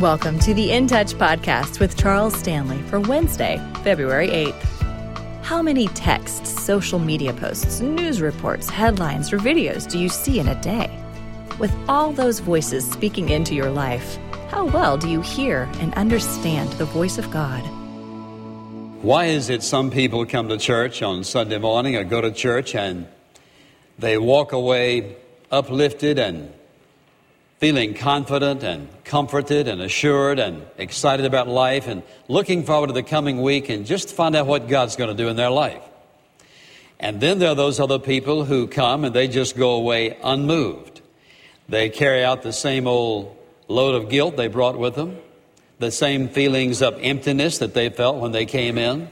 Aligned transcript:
Welcome 0.00 0.40
to 0.40 0.52
the 0.52 0.72
In 0.72 0.88
Touch 0.88 1.14
podcast 1.14 1.78
with 1.78 1.96
Charles 1.96 2.36
Stanley 2.36 2.82
for 2.88 2.98
Wednesday, 2.98 3.64
February 3.84 4.26
8th. 4.26 5.44
How 5.44 5.62
many 5.62 5.86
texts, 5.86 6.50
social 6.50 6.98
media 6.98 7.32
posts, 7.32 7.80
news 7.80 8.20
reports, 8.20 8.68
headlines, 8.68 9.32
or 9.32 9.38
videos 9.38 9.88
do 9.88 10.00
you 10.00 10.08
see 10.08 10.40
in 10.40 10.48
a 10.48 10.60
day? 10.60 10.90
With 11.60 11.72
all 11.88 12.10
those 12.10 12.40
voices 12.40 12.90
speaking 12.90 13.28
into 13.28 13.54
your 13.54 13.70
life, 13.70 14.18
how 14.48 14.64
well 14.64 14.98
do 14.98 15.08
you 15.08 15.20
hear 15.20 15.70
and 15.74 15.94
understand 15.94 16.72
the 16.72 16.86
voice 16.86 17.16
of 17.16 17.30
God? 17.30 17.62
Why 19.00 19.26
is 19.26 19.48
it 19.48 19.62
some 19.62 19.92
people 19.92 20.26
come 20.26 20.48
to 20.48 20.58
church 20.58 21.02
on 21.02 21.22
Sunday 21.22 21.58
morning 21.58 21.94
or 21.94 22.02
go 22.02 22.20
to 22.20 22.32
church 22.32 22.74
and 22.74 23.06
they 24.00 24.18
walk 24.18 24.50
away 24.50 25.14
uplifted 25.52 26.18
and 26.18 26.52
feeling 27.64 27.94
confident 27.94 28.62
and 28.62 28.86
comforted 29.04 29.68
and 29.68 29.80
assured 29.80 30.38
and 30.38 30.66
excited 30.76 31.24
about 31.24 31.48
life 31.48 31.88
and 31.88 32.02
looking 32.28 32.62
forward 32.62 32.88
to 32.88 32.92
the 32.92 33.02
coming 33.02 33.40
week 33.40 33.70
and 33.70 33.86
just 33.86 34.10
find 34.14 34.36
out 34.36 34.46
what 34.46 34.68
God's 34.68 34.96
going 34.96 35.08
to 35.08 35.16
do 35.16 35.30
in 35.30 35.36
their 35.36 35.48
life. 35.48 35.82
And 37.00 37.22
then 37.22 37.38
there 37.38 37.48
are 37.48 37.54
those 37.54 37.80
other 37.80 37.98
people 37.98 38.44
who 38.44 38.66
come 38.66 39.02
and 39.02 39.14
they 39.14 39.28
just 39.28 39.56
go 39.56 39.76
away 39.76 40.18
unmoved. 40.22 41.00
They 41.66 41.88
carry 41.88 42.22
out 42.22 42.42
the 42.42 42.52
same 42.52 42.86
old 42.86 43.34
load 43.66 43.94
of 43.94 44.10
guilt 44.10 44.36
they 44.36 44.48
brought 44.48 44.78
with 44.78 44.94
them, 44.94 45.16
the 45.78 45.90
same 45.90 46.28
feelings 46.28 46.82
of 46.82 46.98
emptiness 47.00 47.56
that 47.60 47.72
they 47.72 47.88
felt 47.88 48.18
when 48.18 48.32
they 48.32 48.44
came 48.44 48.76
in. 48.76 49.08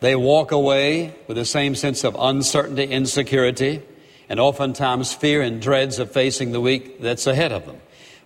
They 0.00 0.16
walk 0.16 0.52
away 0.52 1.14
with 1.28 1.38
the 1.38 1.46
same 1.46 1.74
sense 1.76 2.04
of 2.04 2.14
uncertainty, 2.18 2.84
insecurity, 2.84 3.80
and 4.30 4.38
oftentimes 4.38 5.12
fear 5.12 5.42
and 5.42 5.60
dreads 5.60 5.98
of 5.98 6.10
facing 6.10 6.52
the 6.52 6.60
week 6.60 7.02
that's 7.02 7.26
ahead 7.26 7.50
of 7.50 7.66
them. 7.66 7.76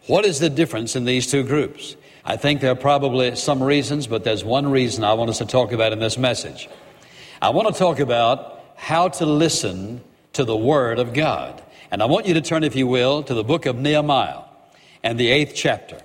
What 0.07 0.27
is 0.27 0.39
the 0.39 0.51
difference 0.51 0.95
in 0.95 1.07
these 1.07 1.29
two 1.29 1.43
groups? 1.43 1.97
I 2.27 2.37
think 2.37 2.61
there 2.61 2.71
are 2.71 2.77
probably 2.77 3.35
some 3.37 3.63
reasons, 3.63 4.07
but 4.07 4.23
there's 4.23 4.45
one 4.45 4.71
reason 4.71 5.03
I 5.03 5.15
want 5.15 5.31
us 5.31 5.39
to 5.39 5.47
talk 5.47 5.73
about 5.73 5.93
in 5.93 5.99
this 5.99 6.19
message. 6.19 6.69
I 7.41 7.49
want 7.49 7.69
to 7.69 7.79
talk 7.79 8.01
about 8.01 8.61
how 8.77 9.09
to 9.09 9.25
listen 9.27 10.03
to 10.35 10.45
the 10.45 10.57
Word 10.57 10.99
of 10.99 11.15
God. 11.15 11.63
And 11.91 12.03
I 12.03 12.07
want 12.07 12.27
you 12.27 12.35
to 12.35 12.43
turn, 12.43 12.65
if 12.65 12.77
you 12.77 12.87
will, 12.87 13.23
to 13.23 13.33
the 13.33 13.45
book 13.45 13.65
of 13.65 13.77
Nehemiah 13.77 14.43
and 15.03 15.19
the 15.19 15.31
eighth 15.31 15.55
chapter. 15.55 15.99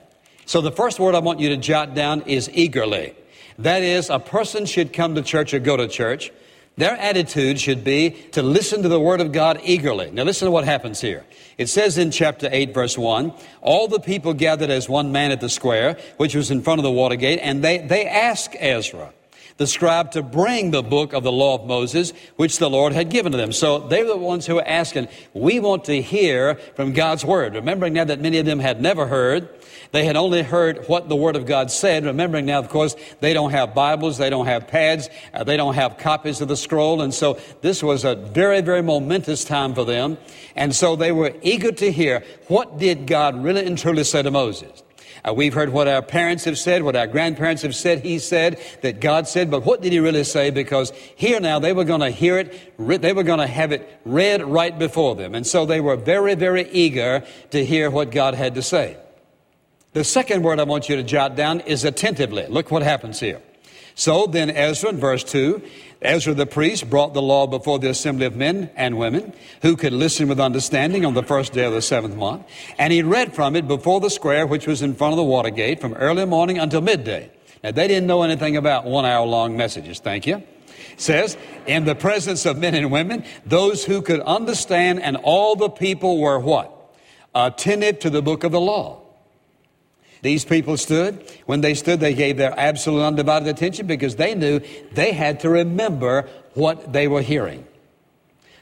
So 0.46 0.62
the 0.62 0.72
first 0.72 1.00
word 1.00 1.14
I 1.14 1.20
want 1.20 1.40
you 1.40 1.50
to 1.50 1.58
jot 1.58 1.94
down 1.94 2.22
is 2.22 2.50
eagerly. 2.54 3.16
That 3.58 3.84
is, 3.84 4.10
a 4.10 4.20
person 4.20 4.66
should 4.66 4.94
come 4.94 5.16
to 5.16 5.22
church 5.22 5.54
or 5.54 5.60
go 5.60 5.76
to 5.78 5.88
church 5.88 6.32
their 6.80 6.96
attitude 6.96 7.60
should 7.60 7.84
be 7.84 8.12
to 8.32 8.42
listen 8.42 8.84
to 8.84 8.90
the 8.90 9.00
Word 9.00 9.20
of 9.20 9.32
God 9.32 9.60
eagerly. 9.64 10.12
Now 10.12 10.24
listen 10.24 10.46
to 10.46 10.52
what 10.52 10.64
happens 10.64 11.02
here. 11.02 11.26
It 11.58 11.68
says 11.68 11.98
in 11.98 12.10
chapter 12.10 12.48
8 12.50 12.74
verse 12.74 12.98
1, 12.98 13.34
all 13.62 13.90
the 13.90 14.00
people 14.00 14.34
gathered 14.34 14.70
as 14.70 14.88
one 14.88 15.12
man 15.12 15.32
at 15.32 15.42
the 15.42 15.50
square, 15.50 15.98
which 16.16 16.36
was 16.36 16.52
in 16.52 16.62
front 16.62 16.80
of 16.80 16.84
the 16.84 16.92
water 16.92 17.18
gate, 17.18 17.40
and 17.42 17.62
they, 17.62 17.80
they 17.80 18.08
asked 18.08 18.56
Ezra, 18.60 19.14
the 19.60 19.68
scribe, 19.68 20.12
to 20.12 20.24
bring 20.24 20.72
the 20.72 20.82
book 20.82 21.12
of 21.12 21.22
the 21.22 21.32
law 21.32 21.54
of 21.56 21.68
Moses, 21.68 22.14
which 22.38 22.60
the 22.60 22.70
Lord 22.70 22.94
had 22.94 23.10
given 23.10 23.34
to 23.34 23.38
them. 23.38 23.52
So 23.52 23.80
they 23.80 24.02
were 24.04 24.10
the 24.10 24.18
ones 24.18 24.46
who 24.46 24.56
were 24.56 24.68
asking, 24.68 25.10
we 25.34 25.60
want 25.60 25.84
to 25.86 26.02
hear 26.02 26.56
from 26.76 26.94
God's 26.94 27.26
Word. 27.26 27.56
Remembering 27.56 27.92
now 27.92 28.06
that 28.06 28.22
many 28.22 28.38
of 28.38 28.46
them 28.46 28.60
had 28.60 28.82
never 28.82 29.06
heard, 29.06 29.50
they 29.92 30.06
had 30.06 30.16
only 30.16 30.44
heard 30.44 30.86
what 30.88 31.10
the 31.10 31.16
Word 31.18 31.36
of 31.36 31.46
God 31.46 31.72
said. 31.72 32.06
Remembering 32.06 32.46
now, 32.46 32.60
of 32.60 32.70
course, 32.70 32.96
they 33.20 33.34
don't 33.34 33.52
have 33.52 33.76
Bibles, 33.76 34.18
they 34.18 34.30
don't 34.30 34.46
have 34.46 34.66
pads, 34.66 35.10
uh, 35.34 35.44
they 35.44 35.58
don't 35.58 35.74
have 35.74 35.98
copies 35.98 36.40
of 36.40 36.48
the 36.48 36.56
scroll. 36.56 37.02
And 37.02 37.14
so 37.14 37.38
this 37.60 37.84
was 37.84 38.06
a 38.06 38.16
very, 38.16 38.62
very 38.62 38.82
momentous 38.82 39.44
time 39.44 39.76
for 39.76 39.84
them. 39.84 40.18
And 40.56 40.74
so 40.74 40.96
they 40.96 41.12
were 41.12 41.34
eager 41.42 41.74
to 41.74 41.92
hear 41.92 42.24
what 42.48 42.78
did 42.78 43.08
God 43.08 43.44
really 43.44 43.66
and 43.66 43.78
truly 43.78 44.06
say 44.06 44.24
to 44.24 44.32
Moses. 44.32 44.84
Uh, 45.28 45.34
we've 45.34 45.54
heard 45.54 45.70
what 45.70 45.88
our 45.88 46.02
parents 46.02 46.46
have 46.46 46.58
said, 46.58 46.84
what 46.84 46.96
our 46.96 47.08
grandparents 47.08 47.62
have 47.62 47.76
said, 47.76 48.04
he 48.04 48.20
said, 48.20 48.60
that 48.82 49.00
God 49.00 49.28
said, 49.28 49.52
but 49.52 49.66
what 49.66 49.82
did 49.82 49.92
he 49.92 50.00
really 50.00 50.24
say? 50.24 50.50
Because 50.50 50.92
here 51.16 51.40
now 51.40 51.60
they 51.60 51.74
were 51.74 51.84
going 51.84 52.02
to 52.02 52.12
hear 52.12 52.38
it, 52.38 52.78
they 52.78 53.14
were 53.14 53.24
going 53.24 53.40
to 53.40 53.48
have 53.48 53.72
it 53.72 54.00
read 54.06 54.44
right 54.44 54.78
before 54.78 55.16
them. 55.16 55.36
And 55.36 55.46
so 55.46 55.66
they 55.66 55.82
were 55.82 55.96
very, 55.96 56.36
very 56.36 56.70
eager 56.72 57.24
to 57.52 57.66
hear 57.66 57.90
what 57.90 58.12
God 58.12 58.34
had 58.34 58.56
to 58.56 58.62
say. 58.62 58.98
The 59.94 60.04
second 60.04 60.44
word 60.44 60.60
I 60.60 60.64
want 60.64 60.88
you 60.88 60.96
to 60.98 61.04
jot 61.04 61.36
down 61.36 61.62
is 61.62 61.84
attentively. 61.84 62.46
Look 62.48 62.70
what 62.70 62.84
happens 62.84 63.20
here. 63.20 63.42
So 63.96 64.28
then 64.28 64.50
Ezra, 64.50 64.90
in 64.90 64.98
verse 64.98 65.24
2, 65.24 65.62
Ezra 66.02 66.34
the 66.34 66.46
priest 66.46 66.90
brought 66.90 67.14
the 67.14 67.22
law 67.22 67.46
before 67.46 67.78
the 67.80 67.90
assembly 67.90 68.26
of 68.26 68.36
men 68.36 68.70
and 68.76 68.98
women 68.98 69.34
who 69.62 69.76
could 69.76 69.92
listen 69.92 70.30
with 70.30 70.40
understanding 70.40 71.06
on 71.06 71.14
the 71.14 71.24
first 71.24 71.52
day 71.52 71.66
of 71.66 71.74
the 71.74 71.82
seventh 71.82 72.16
month. 72.16 72.46
And 72.78 72.94
he 72.94 73.04
read 73.04 73.34
from 73.34 73.56
it 73.56 73.68
before 73.68 74.00
the 74.00 74.10
square 74.10 74.48
which 74.48 74.66
was 74.66 74.82
in 74.82 74.96
front 74.96 75.14
of 75.14 75.18
the 75.18 75.24
water 75.24 75.50
gate 75.50 75.82
from 75.82 75.94
early 75.96 76.26
morning 76.26 76.58
until 76.58 76.82
midday. 76.82 77.30
Now 77.64 77.72
they 77.72 77.88
didn't 77.88 78.08
know 78.08 78.24
anything 78.24 78.56
about 78.56 78.86
one 78.86 79.06
hour 79.06 79.26
long 79.26 79.58
messages. 79.58 80.00
Thank 80.00 80.26
you. 80.26 80.38
It 80.94 81.02
says, 81.02 81.38
in 81.68 81.84
the 81.84 81.96
presence 81.96 82.46
of 82.46 82.58
men 82.58 82.76
and 82.76 82.92
women, 82.92 83.26
those 83.46 83.84
who 83.84 84.02
could 84.02 84.22
understand 84.22 85.02
and 85.02 85.18
all 85.18 85.56
the 85.56 85.70
people 85.70 86.20
were 86.20 86.40
what? 86.40 86.74
Attentive 87.36 88.00
to 88.00 88.10
the 88.10 88.22
book 88.22 88.46
of 88.46 88.54
the 88.54 88.62
law. 88.62 89.02
These 90.22 90.46
people 90.46 90.78
stood. 90.78 91.24
When 91.46 91.62
they 91.62 91.74
stood, 91.74 92.00
they 92.00 92.14
gave 92.14 92.38
their 92.38 92.58
absolute 92.60 93.04
undivided 93.04 93.48
attention 93.48 93.88
because 93.88 94.18
they 94.18 94.36
knew 94.36 94.60
they 94.92 95.14
had 95.14 95.40
to 95.42 95.50
remember 95.50 96.28
what 96.54 96.92
they 96.92 97.08
were 97.08 97.22
hearing. 97.22 97.66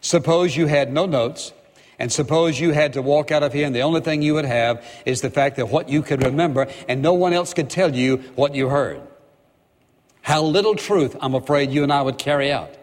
Suppose 0.01 0.55
you 0.55 0.67
had 0.67 0.93
no 0.93 1.05
notes, 1.05 1.51
and 1.97 2.11
suppose 2.11 2.59
you 2.59 2.71
had 2.71 2.93
to 2.93 3.01
walk 3.01 3.31
out 3.31 3.41
of 3.41 3.53
here, 3.53 3.65
and 3.65 3.75
the 3.75 3.81
only 3.81 4.01
thing 4.01 4.21
you 4.21 4.35
would 4.35 4.45
have 4.45 4.85
is 5.05 5.21
the 5.21 5.31
fact 5.31 5.55
that 5.55 5.69
what 5.69 5.89
you 5.89 6.03
could 6.03 6.23
remember, 6.23 6.67
and 6.87 7.01
no 7.01 7.13
one 7.13 7.33
else 7.33 7.53
could 7.53 7.69
tell 7.69 7.95
you 7.95 8.17
what 8.35 8.53
you 8.53 8.69
heard. 8.69 9.01
How 10.21 10.43
little 10.43 10.75
truth, 10.75 11.15
I'm 11.19 11.33
afraid, 11.33 11.71
you 11.71 11.81
and 11.83 11.91
I 11.91 12.03
would 12.03 12.19
carry 12.19 12.51
out. 12.51 12.76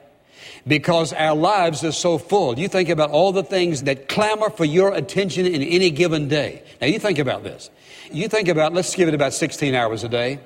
Because 0.67 1.13
our 1.13 1.35
lives 1.35 1.85
are 1.85 1.93
so 1.93 2.17
full. 2.17 2.59
You 2.59 2.69
think 2.69 2.89
about 2.89 3.11
all 3.11 3.33
the 3.33 3.43
things 3.43 3.83
that 3.83 4.09
clamor 4.09 4.49
for 4.49 4.65
your 4.65 4.95
attention 4.95 5.45
in 5.45 5.63
any 5.63 5.91
given 5.91 6.29
day. 6.29 6.63
Now, 6.81 6.87
you 6.87 6.99
think 6.99 7.19
about 7.19 7.45
this. 7.45 7.71
You 8.11 8.29
think 8.29 8.49
about, 8.49 8.73
let's 8.73 8.95
give 8.95 9.09
it 9.09 9.15
about 9.15 9.35
16 9.35 9.75
hours 9.75 10.05
a 10.05 10.09
day, 10.09 10.41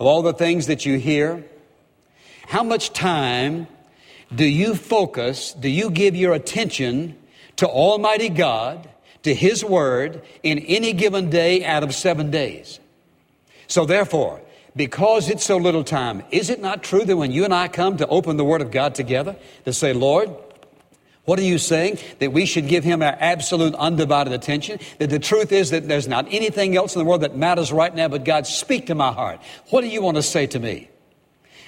of 0.00 0.06
all 0.06 0.22
the 0.22 0.32
things 0.32 0.66
that 0.66 0.84
you 0.84 0.98
hear. 0.98 1.44
How 2.46 2.64
much 2.64 2.92
time 2.92 3.68
do 4.34 4.44
you 4.44 4.74
focus, 4.74 5.52
do 5.52 5.68
you 5.68 5.90
give 5.90 6.16
your 6.16 6.32
attention 6.32 7.16
to 7.56 7.68
Almighty 7.68 8.28
God, 8.28 8.88
to 9.22 9.34
His 9.34 9.64
Word, 9.64 10.22
in 10.42 10.58
any 10.60 10.92
given 10.92 11.30
day 11.30 11.64
out 11.64 11.82
of 11.82 11.94
seven 11.94 12.30
days? 12.30 12.80
So 13.68 13.84
therefore, 13.84 14.40
because 14.74 15.28
it's 15.28 15.44
so 15.44 15.56
little 15.56 15.84
time, 15.84 16.22
is 16.30 16.50
it 16.50 16.60
not 16.60 16.82
true 16.82 17.04
that 17.04 17.16
when 17.16 17.32
you 17.32 17.44
and 17.44 17.54
I 17.54 17.68
come 17.68 17.98
to 17.98 18.06
open 18.06 18.36
the 18.36 18.44
Word 18.44 18.62
of 18.62 18.70
God 18.70 18.94
together, 18.94 19.36
to 19.64 19.72
say, 19.72 19.92
Lord, 19.92 20.30
what 21.24 21.38
are 21.38 21.44
you 21.44 21.58
saying? 21.58 21.98
That 22.18 22.32
we 22.32 22.46
should 22.46 22.66
give 22.66 22.82
him 22.82 23.02
our 23.02 23.16
absolute 23.18 23.74
undivided 23.76 24.32
attention? 24.32 24.80
That 24.98 25.10
the 25.10 25.20
truth 25.20 25.52
is 25.52 25.70
that 25.70 25.86
there's 25.86 26.08
not 26.08 26.26
anything 26.30 26.76
else 26.76 26.96
in 26.96 26.98
the 26.98 27.04
world 27.04 27.20
that 27.20 27.36
matters 27.36 27.70
right 27.72 27.94
now 27.94 28.08
but 28.08 28.24
God, 28.24 28.46
speak 28.46 28.86
to 28.86 28.94
my 28.94 29.12
heart. 29.12 29.40
What 29.70 29.82
do 29.82 29.88
you 29.88 30.02
want 30.02 30.16
to 30.16 30.22
say 30.22 30.46
to 30.48 30.58
me? 30.58 30.88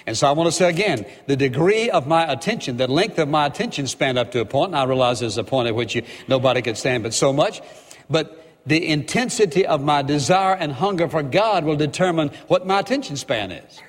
And 0.06 0.16
so 0.16 0.26
I 0.26 0.32
want 0.32 0.48
to 0.48 0.52
say 0.52 0.68
again, 0.68 1.06
the 1.26 1.36
degree 1.36 1.88
of 1.88 2.06
my 2.06 2.30
attention, 2.30 2.76
the 2.76 2.88
length 2.88 3.18
of 3.18 3.28
my 3.28 3.46
attention 3.46 3.86
span 3.86 4.18
up 4.18 4.32
to 4.32 4.40
a 4.40 4.44
point, 4.44 4.72
and 4.72 4.76
I 4.76 4.84
realize 4.84 5.20
there's 5.20 5.38
a 5.38 5.44
point 5.44 5.68
at 5.68 5.74
which 5.74 5.94
you, 5.94 6.02
nobody 6.28 6.60
could 6.60 6.76
stand 6.76 7.02
but 7.04 7.14
so 7.14 7.32
much, 7.32 7.62
but 8.10 8.43
the 8.66 8.86
intensity 8.86 9.66
of 9.66 9.82
my 9.82 10.02
desire 10.02 10.54
and 10.54 10.72
hunger 10.72 11.08
for 11.08 11.22
God 11.22 11.64
will 11.64 11.76
determine 11.76 12.30
what 12.48 12.66
my 12.66 12.80
attention 12.80 13.16
span 13.16 13.52
is. 13.52 13.80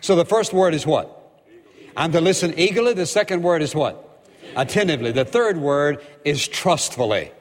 So 0.00 0.16
the 0.16 0.24
first 0.24 0.52
word 0.52 0.74
is 0.74 0.86
what? 0.86 1.14
I'm 1.96 2.12
to 2.12 2.20
listen 2.20 2.54
eagerly. 2.56 2.94
The 2.94 3.06
second 3.06 3.42
word 3.42 3.62
is 3.62 3.74
what? 3.74 4.08
attentively. 4.56 5.12
The 5.12 5.24
third 5.24 5.58
word 5.58 6.04
is 6.24 6.46
trustfully. 6.46 7.32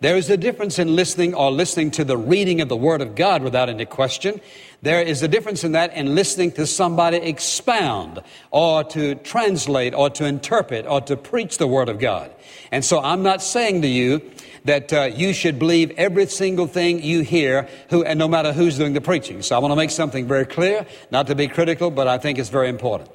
There 0.00 0.16
is 0.16 0.28
a 0.28 0.36
difference 0.36 0.78
in 0.78 0.94
listening 0.94 1.34
or 1.34 1.50
listening 1.50 1.90
to 1.92 2.04
the 2.04 2.18
reading 2.18 2.60
of 2.60 2.68
the 2.68 2.76
Word 2.76 3.00
of 3.00 3.14
God 3.14 3.42
without 3.42 3.70
any 3.70 3.86
question. 3.86 4.40
There 4.82 5.00
is 5.00 5.22
a 5.22 5.28
difference 5.28 5.64
in 5.64 5.72
that 5.72 5.94
in 5.94 6.14
listening 6.14 6.52
to 6.52 6.66
somebody 6.66 7.16
expound 7.16 8.20
or 8.50 8.84
to 8.84 9.14
translate 9.14 9.94
or 9.94 10.10
to 10.10 10.26
interpret 10.26 10.86
or 10.86 11.00
to 11.02 11.16
preach 11.16 11.56
the 11.56 11.66
Word 11.66 11.88
of 11.88 11.98
God. 11.98 12.30
And 12.70 12.84
so 12.84 13.00
I'm 13.00 13.22
not 13.22 13.42
saying 13.42 13.82
to 13.82 13.88
you 13.88 14.20
that 14.66 14.92
uh, 14.92 15.02
you 15.04 15.32
should 15.32 15.58
believe 15.58 15.92
every 15.92 16.26
single 16.26 16.66
thing 16.66 17.02
you 17.02 17.22
hear, 17.22 17.68
who, 17.88 18.04
and 18.04 18.18
no 18.18 18.28
matter 18.28 18.52
who's 18.52 18.76
doing 18.76 18.92
the 18.92 19.00
preaching. 19.00 19.40
So 19.40 19.56
I 19.56 19.60
want 19.60 19.72
to 19.72 19.76
make 19.76 19.90
something 19.90 20.26
very 20.26 20.44
clear, 20.44 20.86
not 21.10 21.28
to 21.28 21.34
be 21.34 21.48
critical, 21.48 21.90
but 21.90 22.06
I 22.06 22.18
think 22.18 22.38
it's 22.38 22.50
very 22.50 22.68
important. 22.68 23.10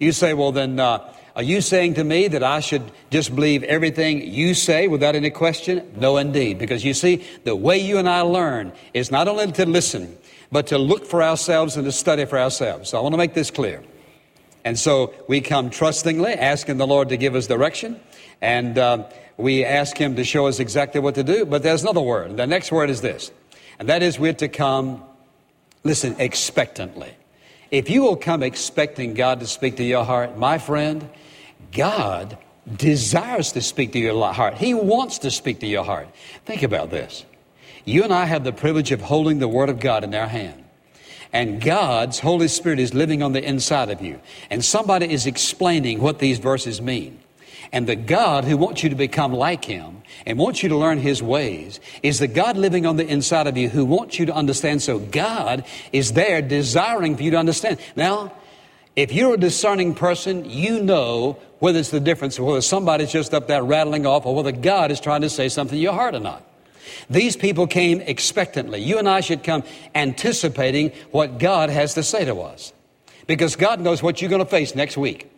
You 0.00 0.12
say, 0.12 0.32
well, 0.32 0.52
then, 0.52 0.80
uh, 0.80 1.12
are 1.36 1.42
you 1.42 1.60
saying 1.60 1.94
to 1.94 2.04
me 2.04 2.28
that 2.28 2.44
I 2.44 2.60
should 2.60 2.92
just 3.10 3.34
believe 3.34 3.64
everything 3.64 4.22
you 4.22 4.54
say 4.54 4.86
without 4.86 5.16
any 5.16 5.30
question? 5.30 5.92
No, 5.96 6.16
indeed. 6.16 6.58
Because 6.58 6.84
you 6.84 6.94
see, 6.94 7.24
the 7.42 7.56
way 7.56 7.78
you 7.78 7.98
and 7.98 8.08
I 8.08 8.20
learn 8.20 8.72
is 8.92 9.10
not 9.10 9.26
only 9.26 9.50
to 9.52 9.66
listen, 9.66 10.16
but 10.52 10.68
to 10.68 10.78
look 10.78 11.04
for 11.04 11.22
ourselves 11.24 11.76
and 11.76 11.84
to 11.86 11.92
study 11.92 12.24
for 12.24 12.38
ourselves. 12.38 12.90
So 12.90 12.98
I 12.98 13.00
want 13.00 13.14
to 13.14 13.18
make 13.18 13.34
this 13.34 13.50
clear. 13.50 13.82
And 14.64 14.78
so 14.78 15.12
we 15.28 15.40
come 15.40 15.70
trustingly, 15.70 16.34
asking 16.34 16.76
the 16.76 16.86
Lord 16.86 17.08
to 17.08 17.16
give 17.16 17.34
us 17.34 17.48
direction, 17.48 18.00
and 18.40 18.78
uh, 18.78 19.08
we 19.36 19.64
ask 19.64 19.96
Him 19.96 20.14
to 20.16 20.24
show 20.24 20.46
us 20.46 20.60
exactly 20.60 21.00
what 21.00 21.16
to 21.16 21.24
do. 21.24 21.44
But 21.44 21.64
there's 21.64 21.82
another 21.82 22.00
word. 22.00 22.36
The 22.36 22.46
next 22.46 22.70
word 22.70 22.90
is 22.90 23.00
this 23.00 23.32
And 23.80 23.88
that 23.88 24.02
is 24.04 24.18
we're 24.20 24.32
to 24.34 24.48
come, 24.48 25.02
listen, 25.82 26.14
expectantly. 26.18 27.14
If 27.70 27.90
you 27.90 28.02
will 28.02 28.16
come 28.16 28.42
expecting 28.42 29.14
God 29.14 29.40
to 29.40 29.46
speak 29.46 29.76
to 29.76 29.84
your 29.84 30.04
heart, 30.04 30.36
my 30.36 30.58
friend, 30.58 31.08
God 31.72 32.38
desires 32.76 33.52
to 33.52 33.60
speak 33.60 33.92
to 33.92 33.98
your 33.98 34.32
heart. 34.32 34.54
He 34.54 34.74
wants 34.74 35.18
to 35.20 35.30
speak 35.30 35.60
to 35.60 35.66
your 35.66 35.84
heart. 35.84 36.08
Think 36.44 36.62
about 36.62 36.90
this. 36.90 37.24
You 37.84 38.04
and 38.04 38.12
I 38.12 38.24
have 38.24 38.44
the 38.44 38.52
privilege 38.52 38.92
of 38.92 39.00
holding 39.00 39.38
the 39.38 39.48
Word 39.48 39.68
of 39.68 39.80
God 39.80 40.04
in 40.04 40.14
our 40.14 40.28
hand. 40.28 40.64
And 41.32 41.60
God's 41.60 42.20
Holy 42.20 42.48
Spirit 42.48 42.78
is 42.78 42.94
living 42.94 43.22
on 43.22 43.32
the 43.32 43.42
inside 43.42 43.90
of 43.90 44.00
you. 44.00 44.20
And 44.50 44.64
somebody 44.64 45.12
is 45.12 45.26
explaining 45.26 46.00
what 46.00 46.20
these 46.20 46.38
verses 46.38 46.80
mean. 46.80 47.20
And 47.72 47.86
the 47.86 47.96
God 47.96 48.44
who 48.44 48.56
wants 48.56 48.82
you 48.82 48.90
to 48.90 48.96
become 48.96 49.32
like 49.32 49.64
Him 49.64 50.02
and 50.26 50.38
wants 50.38 50.62
you 50.62 50.68
to 50.68 50.76
learn 50.76 50.98
His 50.98 51.22
ways 51.22 51.80
is 52.02 52.18
the 52.18 52.28
God 52.28 52.56
living 52.56 52.86
on 52.86 52.96
the 52.96 53.06
inside 53.06 53.46
of 53.46 53.56
you 53.56 53.68
who 53.68 53.84
wants 53.84 54.18
you 54.18 54.26
to 54.26 54.34
understand. 54.34 54.82
So 54.82 54.98
God 54.98 55.64
is 55.92 56.12
there 56.12 56.42
desiring 56.42 57.16
for 57.16 57.22
you 57.22 57.30
to 57.32 57.38
understand. 57.38 57.78
Now, 57.96 58.32
if 58.96 59.12
you're 59.12 59.34
a 59.34 59.38
discerning 59.38 59.94
person, 59.94 60.44
you 60.48 60.82
know 60.82 61.38
whether 61.58 61.78
it's 61.78 61.90
the 61.90 62.00
difference, 62.00 62.38
whether 62.38 62.60
somebody's 62.60 63.10
just 63.10 63.34
up 63.34 63.48
there 63.48 63.62
rattling 63.62 64.06
off 64.06 64.26
or 64.26 64.34
whether 64.34 64.52
God 64.52 64.90
is 64.90 65.00
trying 65.00 65.22
to 65.22 65.30
say 65.30 65.48
something 65.48 65.76
to 65.76 65.82
your 65.82 65.94
heart 65.94 66.14
or 66.14 66.20
not. 66.20 66.46
These 67.10 67.36
people 67.36 67.66
came 67.66 68.00
expectantly. 68.00 68.80
You 68.80 68.98
and 68.98 69.08
I 69.08 69.20
should 69.20 69.42
come 69.42 69.64
anticipating 69.94 70.92
what 71.10 71.38
God 71.38 71.70
has 71.70 71.94
to 71.94 72.02
say 72.02 72.24
to 72.24 72.40
us. 72.40 72.72
Because 73.26 73.56
God 73.56 73.80
knows 73.80 74.02
what 74.02 74.20
you're 74.20 74.30
going 74.30 74.44
to 74.44 74.50
face 74.50 74.74
next 74.74 74.96
week. 74.96 75.30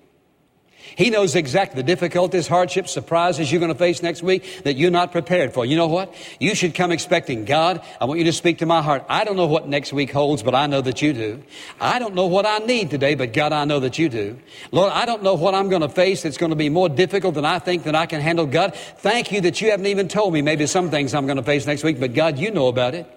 He 0.97 1.11
knows 1.11 1.35
exactly 1.35 1.83
the 1.83 1.87
difficulties, 1.87 2.49
hardships, 2.49 2.91
surprises 2.91 3.53
you're 3.53 3.61
going 3.61 3.73
to 3.73 3.79
face 3.79 4.03
next 4.03 4.23
week 4.23 4.63
that 4.65 4.77
you're 4.77 4.91
not 4.91 5.13
prepared 5.13 5.53
for. 5.53 5.67
You 5.67 5.77
know 5.77 5.89
what? 5.89 6.15
You 6.41 6.55
should 6.55 6.75
come 6.75 6.91
expecting 6.91 7.45
God. 7.45 7.83
I 8.01 8.07
want 8.07 8.19
you 8.19 8.25
to 8.25 8.33
speak 8.33 8.59
to 8.59 8.67
my 8.67 8.81
heart. 8.81 9.05
I 9.07 9.25
don't 9.25 9.37
know 9.37 9.47
what 9.47 9.69
next 9.69 9.93
week 9.93 10.11
holds, 10.11 10.43
but 10.43 10.55
I 10.55 10.67
know 10.67 10.81
that 10.81 11.03
you 11.03 11.13
do. 11.13 11.43
I 11.79 11.99
don't 11.99 12.15
know 12.15 12.27
what 12.27 12.47
I 12.47 12.59
need 12.59 12.89
today, 12.89 13.15
but 13.15 13.35
God, 13.35 13.53
I 13.53 13.67
know 13.67 13.79
that 13.81 13.99
you 13.99 14.09
do. 14.09 14.39
Lord, 14.73 14.91
I 14.91 15.05
don't 15.05 15.23
know 15.23 15.35
what 15.35 15.55
I'm 15.55 15.69
going 15.69 15.83
to 15.83 15.89
face 15.91 16.23
that's 16.23 16.39
going 16.39 16.51
to 16.51 16.57
be 16.57 16.71
more 16.71 16.89
difficult 16.89 17.35
than 17.35 17.45
I 17.45 17.59
think 17.59 17.83
that 17.85 17.95
I 17.95 18.07
can 18.07 18.23
handle. 18.23 18.47
God, 18.47 18.75
thank 18.75 19.31
you 19.31 19.43
that 19.43 19.61
you 19.61 19.73
haven't 19.73 19.87
even 19.87 20.09
told 20.09 20.33
me 20.33 20.41
maybe 20.41 20.67
some 20.67 20.91
things 20.91 21.13
I'm 21.13 21.27
going 21.27 21.37
to 21.37 21.43
face 21.43 21.67
next 21.67 21.85
week, 21.85 22.01
but 22.01 22.15
God, 22.15 22.39
you 22.39 22.51
know 22.51 22.69
about 22.69 22.95
it. 22.95 23.16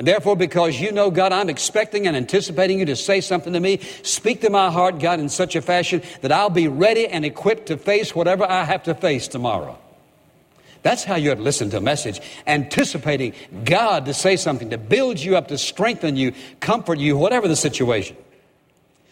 And 0.00 0.08
therefore, 0.08 0.34
because 0.34 0.80
you 0.80 0.92
know, 0.92 1.10
God, 1.10 1.30
I'm 1.30 1.50
expecting 1.50 2.06
and 2.06 2.16
anticipating 2.16 2.78
you 2.78 2.86
to 2.86 2.96
say 2.96 3.20
something 3.20 3.52
to 3.52 3.60
me, 3.60 3.80
speak 4.02 4.40
to 4.40 4.48
my 4.48 4.70
heart, 4.70 4.98
God, 4.98 5.20
in 5.20 5.28
such 5.28 5.56
a 5.56 5.60
fashion 5.60 6.00
that 6.22 6.32
I'll 6.32 6.48
be 6.48 6.68
ready 6.68 7.06
and 7.06 7.22
equipped 7.22 7.66
to 7.66 7.76
face 7.76 8.14
whatever 8.14 8.50
I 8.50 8.64
have 8.64 8.84
to 8.84 8.94
face 8.94 9.28
tomorrow. 9.28 9.78
That's 10.82 11.04
how 11.04 11.16
you 11.16 11.32
ought 11.32 11.34
to 11.34 11.42
listen 11.42 11.68
to 11.68 11.76
a 11.76 11.82
message, 11.82 12.22
anticipating 12.46 13.34
God 13.66 14.06
to 14.06 14.14
say 14.14 14.36
something, 14.36 14.70
to 14.70 14.78
build 14.78 15.20
you 15.20 15.36
up, 15.36 15.48
to 15.48 15.58
strengthen 15.58 16.16
you, 16.16 16.32
comfort 16.60 16.98
you, 16.98 17.18
whatever 17.18 17.46
the 17.46 17.54
situation. 17.54 18.16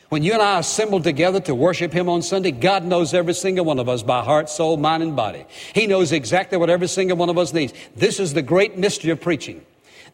When 0.08 0.22
you 0.22 0.32
and 0.32 0.40
I 0.40 0.58
assemble 0.58 1.02
together 1.02 1.40
to 1.40 1.54
worship 1.54 1.92
Him 1.92 2.08
on 2.08 2.22
Sunday, 2.22 2.50
God 2.50 2.82
knows 2.82 3.12
every 3.12 3.34
single 3.34 3.66
one 3.66 3.78
of 3.78 3.90
us 3.90 4.02
by 4.02 4.24
heart, 4.24 4.48
soul, 4.48 4.78
mind, 4.78 5.02
and 5.02 5.14
body. 5.14 5.44
He 5.74 5.86
knows 5.86 6.12
exactly 6.12 6.56
what 6.56 6.70
every 6.70 6.88
single 6.88 7.18
one 7.18 7.28
of 7.28 7.36
us 7.36 7.52
needs. 7.52 7.74
This 7.94 8.18
is 8.18 8.32
the 8.32 8.40
great 8.40 8.78
mystery 8.78 9.10
of 9.10 9.20
preaching 9.20 9.66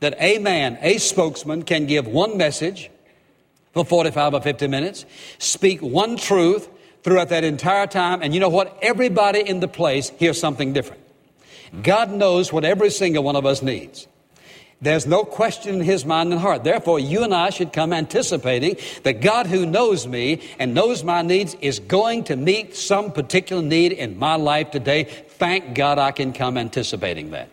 that 0.04 0.16
a 0.18 0.36
man, 0.38 0.76
a 0.82 0.98
spokesman, 0.98 1.62
can 1.62 1.86
give 1.86 2.06
one 2.06 2.36
message 2.36 2.90
for 3.72 3.86
45 3.86 4.34
or 4.34 4.40
50 4.42 4.66
minutes, 4.68 5.06
speak 5.38 5.80
one 5.80 6.18
truth 6.18 6.68
throughout 7.02 7.30
that 7.30 7.42
entire 7.42 7.86
time, 7.86 8.20
and 8.22 8.34
you 8.34 8.40
know 8.40 8.50
what? 8.50 8.78
Everybody 8.82 9.40
in 9.40 9.60
the 9.60 9.68
place 9.68 10.10
hears 10.10 10.38
something 10.38 10.74
different. 10.74 11.02
God 11.82 12.12
knows 12.12 12.52
what 12.52 12.66
every 12.66 12.90
single 12.90 13.24
one 13.24 13.34
of 13.34 13.46
us 13.46 13.62
needs. 13.62 14.06
There's 14.82 15.06
no 15.06 15.24
question 15.24 15.76
in 15.76 15.80
his 15.80 16.04
mind 16.04 16.32
and 16.32 16.40
heart. 16.40 16.64
Therefore, 16.64 16.98
you 16.98 17.24
and 17.24 17.34
I 17.34 17.48
should 17.48 17.72
come 17.72 17.94
anticipating 17.94 18.76
that 19.04 19.22
God 19.22 19.46
who 19.46 19.64
knows 19.64 20.06
me 20.06 20.42
and 20.58 20.74
knows 20.74 21.02
my 21.02 21.22
needs 21.22 21.56
is 21.62 21.78
going 21.78 22.24
to 22.24 22.36
meet 22.36 22.76
some 22.76 23.10
particular 23.10 23.62
need 23.62 23.92
in 23.92 24.18
my 24.18 24.34
life 24.34 24.70
today. 24.70 25.04
Thank 25.04 25.74
God 25.74 25.98
I 25.98 26.10
can 26.12 26.34
come 26.34 26.58
anticipating 26.58 27.30
that. 27.30 27.48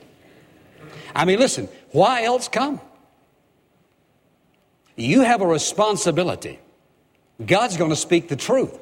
I 1.16 1.26
mean, 1.26 1.40
listen, 1.40 1.68
why 1.92 2.24
else 2.24 2.48
come? 2.48 2.80
You 4.96 5.22
have 5.22 5.42
a 5.42 5.48
responsibility. 5.48 6.60
God's 7.44 7.78
going 7.78 7.90
to 7.90 7.96
speak 7.96 8.28
the 8.28 8.36
truth. 8.36 8.78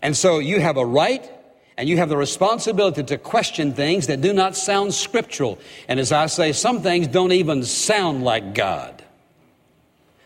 And 0.00 0.16
so 0.16 0.38
you 0.38 0.60
have 0.60 0.76
a 0.76 0.86
right 0.86 1.28
and 1.76 1.88
you 1.88 1.96
have 1.96 2.08
the 2.08 2.16
responsibility 2.16 3.02
to 3.02 3.18
question 3.18 3.72
things 3.72 4.06
that 4.06 4.20
do 4.20 4.32
not 4.32 4.56
sound 4.56 4.94
scriptural. 4.94 5.58
And 5.88 5.98
as 5.98 6.12
I 6.12 6.26
say, 6.26 6.52
some 6.52 6.82
things 6.82 7.08
don't 7.08 7.32
even 7.32 7.64
sound 7.64 8.22
like 8.22 8.54
God. 8.54 9.02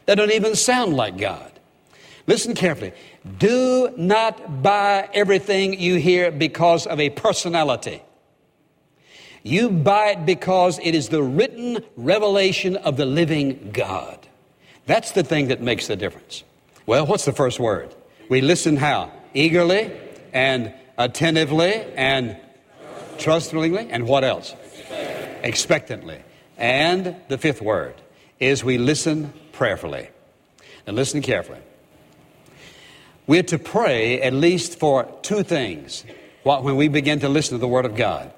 They 0.07 0.15
don't 0.15 0.33
even 0.33 0.55
sound 0.55 0.95
like 0.95 1.17
God. 1.17 1.53
Listen 2.27 2.55
carefully. 2.55 2.93
Do 3.39 3.93
not 3.97 4.63
buy 4.63 5.09
everything 5.15 5.81
you 5.81 5.97
hear 5.97 6.31
because 6.31 6.87
of 6.87 7.01
a 7.01 7.11
personality. 7.11 8.03
You 9.49 9.71
buy 9.71 10.09
it 10.09 10.27
because 10.27 10.79
it 10.83 10.95
is 10.95 11.09
the 11.09 11.23
written 11.23 11.79
revelation 11.97 12.77
of 12.77 12.99
the 12.99 13.07
living 13.07 13.71
God. 13.73 14.19
That's 14.85 15.13
the 15.13 15.23
thing 15.23 15.49
that 15.49 15.63
makes 15.63 15.87
the 15.87 15.97
difference. 15.97 16.45
Well, 16.85 17.07
what's 17.07 17.25
the 17.25 17.33
first 17.33 17.59
word? 17.59 17.95
We 18.29 18.43
listen 18.43 18.77
how? 18.77 19.11
Eagerly 19.33 19.91
and 20.35 20.75
attentively 20.99 21.73
and 21.97 22.37
trustingly 23.17 23.89
and 23.89 24.07
what 24.07 24.23
else? 24.23 24.55
Expectantly. 25.43 26.21
And 26.59 27.17
the 27.29 27.39
fifth 27.39 27.63
word 27.63 27.95
is 28.39 28.63
we 28.63 28.77
listen 28.77 29.33
prayerfully. 29.53 30.11
Now 30.87 30.93
listen 30.93 31.23
carefully. 31.23 31.61
We're 33.27 33.45
to 33.45 33.59
pray 33.59 34.21
at 34.21 34.35
least 34.35 34.79
for 34.79 35.11
two 35.23 35.43
things 35.43 36.05
when 36.43 36.77
we 36.77 36.89
begin 36.89 37.21
to 37.21 37.31
listen 37.31 37.57
to 37.57 37.59
the 37.59 37.69
Word 37.69 37.87
of 37.87 37.97
God. 37.97 38.35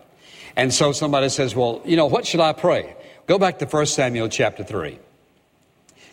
And 0.56 0.72
so 0.72 0.92
somebody 0.92 1.28
says, 1.28 1.54
Well, 1.54 1.82
you 1.84 1.96
know, 1.96 2.06
what 2.06 2.26
should 2.26 2.40
I 2.40 2.52
pray? 2.52 2.94
Go 3.26 3.38
back 3.38 3.58
to 3.60 3.66
1 3.66 3.86
Samuel 3.86 4.28
chapter 4.28 4.64
3. 4.64 4.98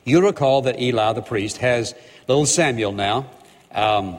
You 0.05 0.25
recall 0.25 0.61
that 0.61 0.79
Eli 0.79 1.13
the 1.13 1.21
priest 1.21 1.57
has 1.57 1.93
little 2.27 2.45
Samuel 2.45 2.91
now 2.91 3.29
um, 3.71 4.17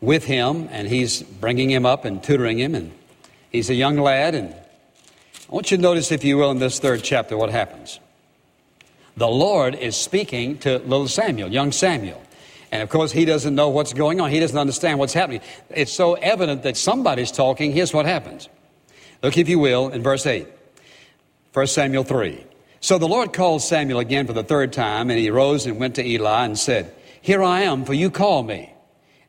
with 0.00 0.24
him, 0.24 0.68
and 0.72 0.88
he's 0.88 1.22
bringing 1.22 1.70
him 1.70 1.86
up 1.86 2.04
and 2.04 2.22
tutoring 2.22 2.58
him, 2.58 2.74
and 2.74 2.92
he's 3.50 3.70
a 3.70 3.74
young 3.74 3.98
lad. 3.98 4.34
And 4.34 4.52
I 4.52 5.54
want 5.54 5.70
you 5.70 5.76
to 5.76 5.82
notice, 5.82 6.10
if 6.10 6.24
you 6.24 6.38
will, 6.38 6.50
in 6.50 6.58
this 6.58 6.80
third 6.80 7.04
chapter, 7.04 7.36
what 7.36 7.50
happens. 7.50 8.00
The 9.16 9.28
Lord 9.28 9.74
is 9.74 9.96
speaking 9.96 10.58
to 10.58 10.78
little 10.78 11.08
Samuel, 11.08 11.50
young 11.50 11.72
Samuel. 11.72 12.22
And 12.72 12.82
of 12.82 12.88
course, 12.88 13.12
he 13.12 13.24
doesn't 13.24 13.54
know 13.54 13.68
what's 13.68 13.92
going 13.92 14.20
on. 14.20 14.30
He 14.30 14.40
doesn't 14.40 14.58
understand 14.58 14.98
what's 14.98 15.14
happening. 15.14 15.40
It's 15.70 15.92
so 15.92 16.14
evident 16.14 16.64
that 16.64 16.76
somebody's 16.76 17.30
talking. 17.30 17.72
Here's 17.72 17.94
what 17.94 18.06
happens. 18.06 18.48
Look, 19.22 19.38
if 19.38 19.48
you 19.48 19.58
will, 19.58 19.88
in 19.88 20.02
verse 20.02 20.26
8, 20.26 20.46
1 21.52 21.66
Samuel 21.66 22.04
3. 22.04 22.44
So 22.80 22.98
the 22.98 23.08
Lord 23.08 23.32
called 23.32 23.62
Samuel 23.62 23.98
again 23.98 24.26
for 24.26 24.32
the 24.32 24.44
third 24.44 24.72
time, 24.72 25.10
and 25.10 25.18
he 25.18 25.30
rose 25.30 25.66
and 25.66 25.78
went 25.78 25.96
to 25.96 26.06
Eli 26.06 26.44
and 26.44 26.58
said, 26.58 26.94
Here 27.20 27.42
I 27.42 27.62
am, 27.62 27.84
for 27.84 27.94
you 27.94 28.10
call 28.10 28.42
me. 28.42 28.72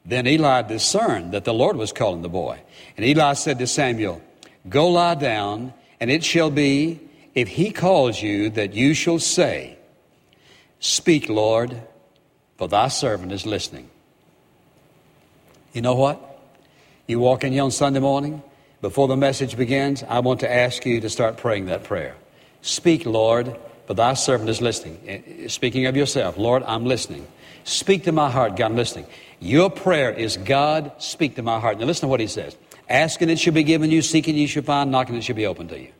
Then 0.05 0.27
Eli 0.27 0.61
discerned 0.61 1.33
that 1.33 1.45
the 1.45 1.53
Lord 1.53 1.75
was 1.75 1.91
calling 1.91 2.21
the 2.21 2.29
boy. 2.29 2.59
And 2.95 3.05
Eli 3.05 3.33
said 3.33 3.59
to 3.59 3.67
Samuel, 3.67 4.21
Go 4.69 4.89
lie 4.89 5.15
down, 5.15 5.73
and 5.99 6.11
it 6.11 6.23
shall 6.23 6.51
be, 6.51 6.99
if 7.35 7.47
he 7.47 7.71
calls 7.71 8.21
you, 8.21 8.49
that 8.51 8.73
you 8.73 8.93
shall 8.93 9.19
say, 9.19 9.77
Speak, 10.79 11.29
Lord, 11.29 11.81
for 12.57 12.67
thy 12.67 12.87
servant 12.87 13.31
is 13.31 13.45
listening. 13.45 13.89
You 15.73 15.81
know 15.81 15.95
what? 15.95 16.21
You 17.07 17.19
walk 17.19 17.43
in 17.43 17.53
here 17.53 17.63
on 17.63 17.71
Sunday 17.71 17.99
morning, 17.99 18.41
before 18.81 19.07
the 19.07 19.17
message 19.17 19.57
begins, 19.57 20.03
I 20.03 20.19
want 20.19 20.41
to 20.41 20.53
ask 20.53 20.85
you 20.85 21.01
to 21.01 21.09
start 21.09 21.37
praying 21.37 21.65
that 21.65 21.83
prayer. 21.83 22.15
Speak, 22.61 23.05
Lord, 23.05 23.57
for 23.87 23.93
thy 23.93 24.13
servant 24.13 24.49
is 24.49 24.61
listening. 24.61 24.99
Eh, 25.07 25.47
speaking 25.47 25.85
of 25.85 25.95
yourself, 25.95 26.37
Lord, 26.37 26.63
I'm 26.63 26.85
listening. 26.85 27.25
Speak 27.63 28.03
to 28.03 28.11
my 28.11 28.29
heart, 28.29 28.55
God, 28.55 28.71
I'm 28.71 28.75
listening. 28.75 29.05
Your 29.39 29.69
prayer 29.69 30.11
is, 30.11 30.37
God, 30.37 30.91
speak 30.99 31.35
to 31.35 31.41
my 31.41 31.59
heart. 31.59 31.79
Now 31.79 31.85
listen 31.85 32.01
to 32.01 32.07
what 32.07 32.19
he 32.19 32.27
says. 32.27 32.55
Asking 32.89 33.29
it 33.29 33.39
shall 33.39 33.53
be 33.53 33.63
given 33.63 33.91
you, 33.91 34.01
seeking 34.01 34.35
you 34.35 34.47
shall 34.47 34.63
find, 34.63 34.91
knocking 34.91 35.15
it 35.15 35.23
shall 35.23 35.35
be 35.35 35.45
open 35.45 35.67
to 35.69 35.79
you. 35.79 35.91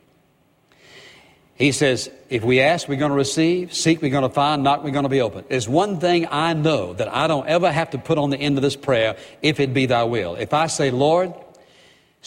He 1.54 1.72
says, 1.72 2.08
if 2.30 2.44
we 2.44 2.60
ask, 2.60 2.88
we're 2.88 2.96
going 2.96 3.10
to 3.10 3.16
receive, 3.16 3.74
seek, 3.74 4.00
we're 4.00 4.12
going 4.12 4.22
to 4.22 4.28
find, 4.28 4.62
knock, 4.62 4.84
we're 4.84 4.92
going 4.92 5.02
to 5.02 5.08
be 5.08 5.20
open. 5.20 5.44
There's 5.48 5.68
one 5.68 5.98
thing 5.98 6.28
I 6.30 6.52
know 6.52 6.92
that 6.92 7.12
I 7.12 7.26
don't 7.26 7.48
ever 7.48 7.72
have 7.72 7.90
to 7.90 7.98
put 7.98 8.16
on 8.16 8.30
the 8.30 8.36
end 8.36 8.58
of 8.58 8.62
this 8.62 8.76
prayer, 8.76 9.16
if 9.42 9.58
it 9.58 9.74
be 9.74 9.86
thy 9.86 10.04
will. 10.04 10.36
If 10.36 10.54
I 10.54 10.68
say, 10.68 10.92
Lord, 10.92 11.34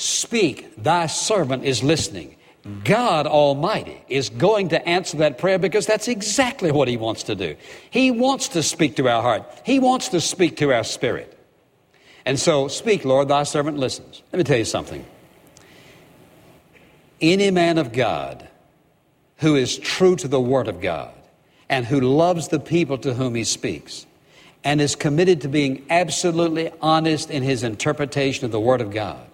Speak, 0.01 0.73
thy 0.81 1.05
servant 1.05 1.63
is 1.63 1.83
listening. 1.83 2.35
God 2.83 3.27
Almighty 3.27 4.03
is 4.09 4.31
going 4.31 4.69
to 4.69 4.89
answer 4.89 5.17
that 5.17 5.37
prayer 5.37 5.59
because 5.59 5.85
that's 5.85 6.07
exactly 6.07 6.71
what 6.71 6.87
He 6.87 6.97
wants 6.97 7.21
to 7.23 7.35
do. 7.35 7.55
He 7.91 8.09
wants 8.09 8.47
to 8.49 8.63
speak 8.63 8.95
to 8.95 9.07
our 9.07 9.21
heart, 9.21 9.61
He 9.63 9.77
wants 9.77 10.09
to 10.09 10.19
speak 10.19 10.57
to 10.57 10.73
our 10.73 10.83
spirit. 10.83 11.37
And 12.25 12.39
so, 12.39 12.67
speak, 12.67 13.05
Lord, 13.05 13.27
thy 13.27 13.43
servant 13.43 13.77
listens. 13.77 14.23
Let 14.31 14.39
me 14.39 14.43
tell 14.43 14.57
you 14.57 14.65
something. 14.65 15.05
Any 17.21 17.51
man 17.51 17.77
of 17.77 17.93
God 17.93 18.47
who 19.37 19.55
is 19.55 19.77
true 19.77 20.15
to 20.15 20.27
the 20.27 20.41
Word 20.41 20.67
of 20.67 20.81
God 20.81 21.13
and 21.69 21.85
who 21.85 22.01
loves 22.01 22.47
the 22.47 22.59
people 22.59 22.97
to 22.99 23.13
whom 23.13 23.35
he 23.35 23.43
speaks 23.43 24.07
and 24.63 24.81
is 24.81 24.95
committed 24.95 25.41
to 25.41 25.47
being 25.47 25.85
absolutely 25.91 26.71
honest 26.81 27.29
in 27.29 27.43
his 27.43 27.61
interpretation 27.61 28.45
of 28.45 28.51
the 28.51 28.59
Word 28.59 28.81
of 28.81 28.89
God 28.89 29.30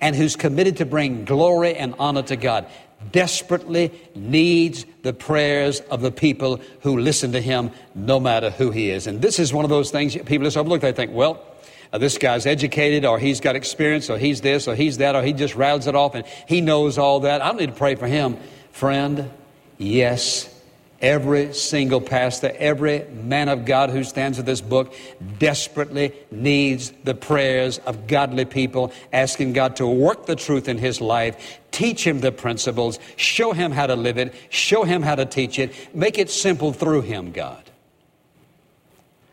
and 0.00 0.14
who's 0.14 0.36
committed 0.36 0.76
to 0.78 0.86
bring 0.86 1.24
glory 1.24 1.74
and 1.74 1.94
honor 1.98 2.22
to 2.22 2.36
God 2.36 2.66
desperately 3.12 3.92
needs 4.14 4.84
the 5.02 5.12
prayers 5.12 5.80
of 5.80 6.00
the 6.00 6.10
people 6.10 6.60
who 6.80 6.98
listen 6.98 7.32
to 7.32 7.40
him 7.40 7.70
no 7.94 8.18
matter 8.18 8.50
who 8.50 8.70
he 8.70 8.90
is. 8.90 9.06
And 9.06 9.22
this 9.22 9.38
is 9.38 9.52
one 9.52 9.64
of 9.64 9.70
those 9.70 9.90
things 9.90 10.16
people 10.16 10.44
just 10.44 10.56
overlook. 10.56 10.80
They 10.80 10.92
think, 10.92 11.12
well, 11.12 11.44
uh, 11.92 11.98
this 11.98 12.18
guy's 12.18 12.44
educated 12.44 13.04
or 13.04 13.18
he's 13.18 13.40
got 13.40 13.56
experience 13.56 14.10
or 14.10 14.18
he's 14.18 14.40
this 14.40 14.68
or 14.68 14.74
he's 14.74 14.98
that 14.98 15.14
or 15.16 15.22
he 15.22 15.32
just 15.32 15.54
rattles 15.54 15.86
it 15.86 15.94
off 15.94 16.14
and 16.14 16.26
he 16.46 16.60
knows 16.60 16.98
all 16.98 17.20
that. 17.20 17.40
I 17.40 17.48
don't 17.48 17.58
need 17.58 17.70
to 17.70 17.72
pray 17.72 17.94
for 17.94 18.06
him. 18.06 18.36
Friend, 18.72 19.30
yes, 19.78 20.54
Every 21.00 21.54
single 21.54 22.00
pastor, 22.00 22.52
every 22.56 23.04
man 23.04 23.48
of 23.48 23.64
God 23.64 23.90
who 23.90 24.02
stands 24.02 24.36
with 24.36 24.46
this 24.46 24.60
book 24.60 24.92
desperately 25.38 26.12
needs 26.32 26.92
the 27.04 27.14
prayers 27.14 27.78
of 27.78 28.08
godly 28.08 28.44
people, 28.44 28.92
asking 29.12 29.52
God 29.52 29.76
to 29.76 29.86
work 29.86 30.26
the 30.26 30.34
truth 30.34 30.68
in 30.68 30.76
his 30.76 31.00
life, 31.00 31.60
teach 31.70 32.04
him 32.04 32.20
the 32.20 32.32
principles, 32.32 32.98
show 33.14 33.52
him 33.52 33.70
how 33.70 33.86
to 33.86 33.94
live 33.94 34.18
it, 34.18 34.34
show 34.48 34.82
him 34.82 35.02
how 35.02 35.14
to 35.14 35.24
teach 35.24 35.60
it, 35.60 35.72
make 35.94 36.18
it 36.18 36.30
simple 36.30 36.72
through 36.72 37.02
him, 37.02 37.30
God. 37.30 37.62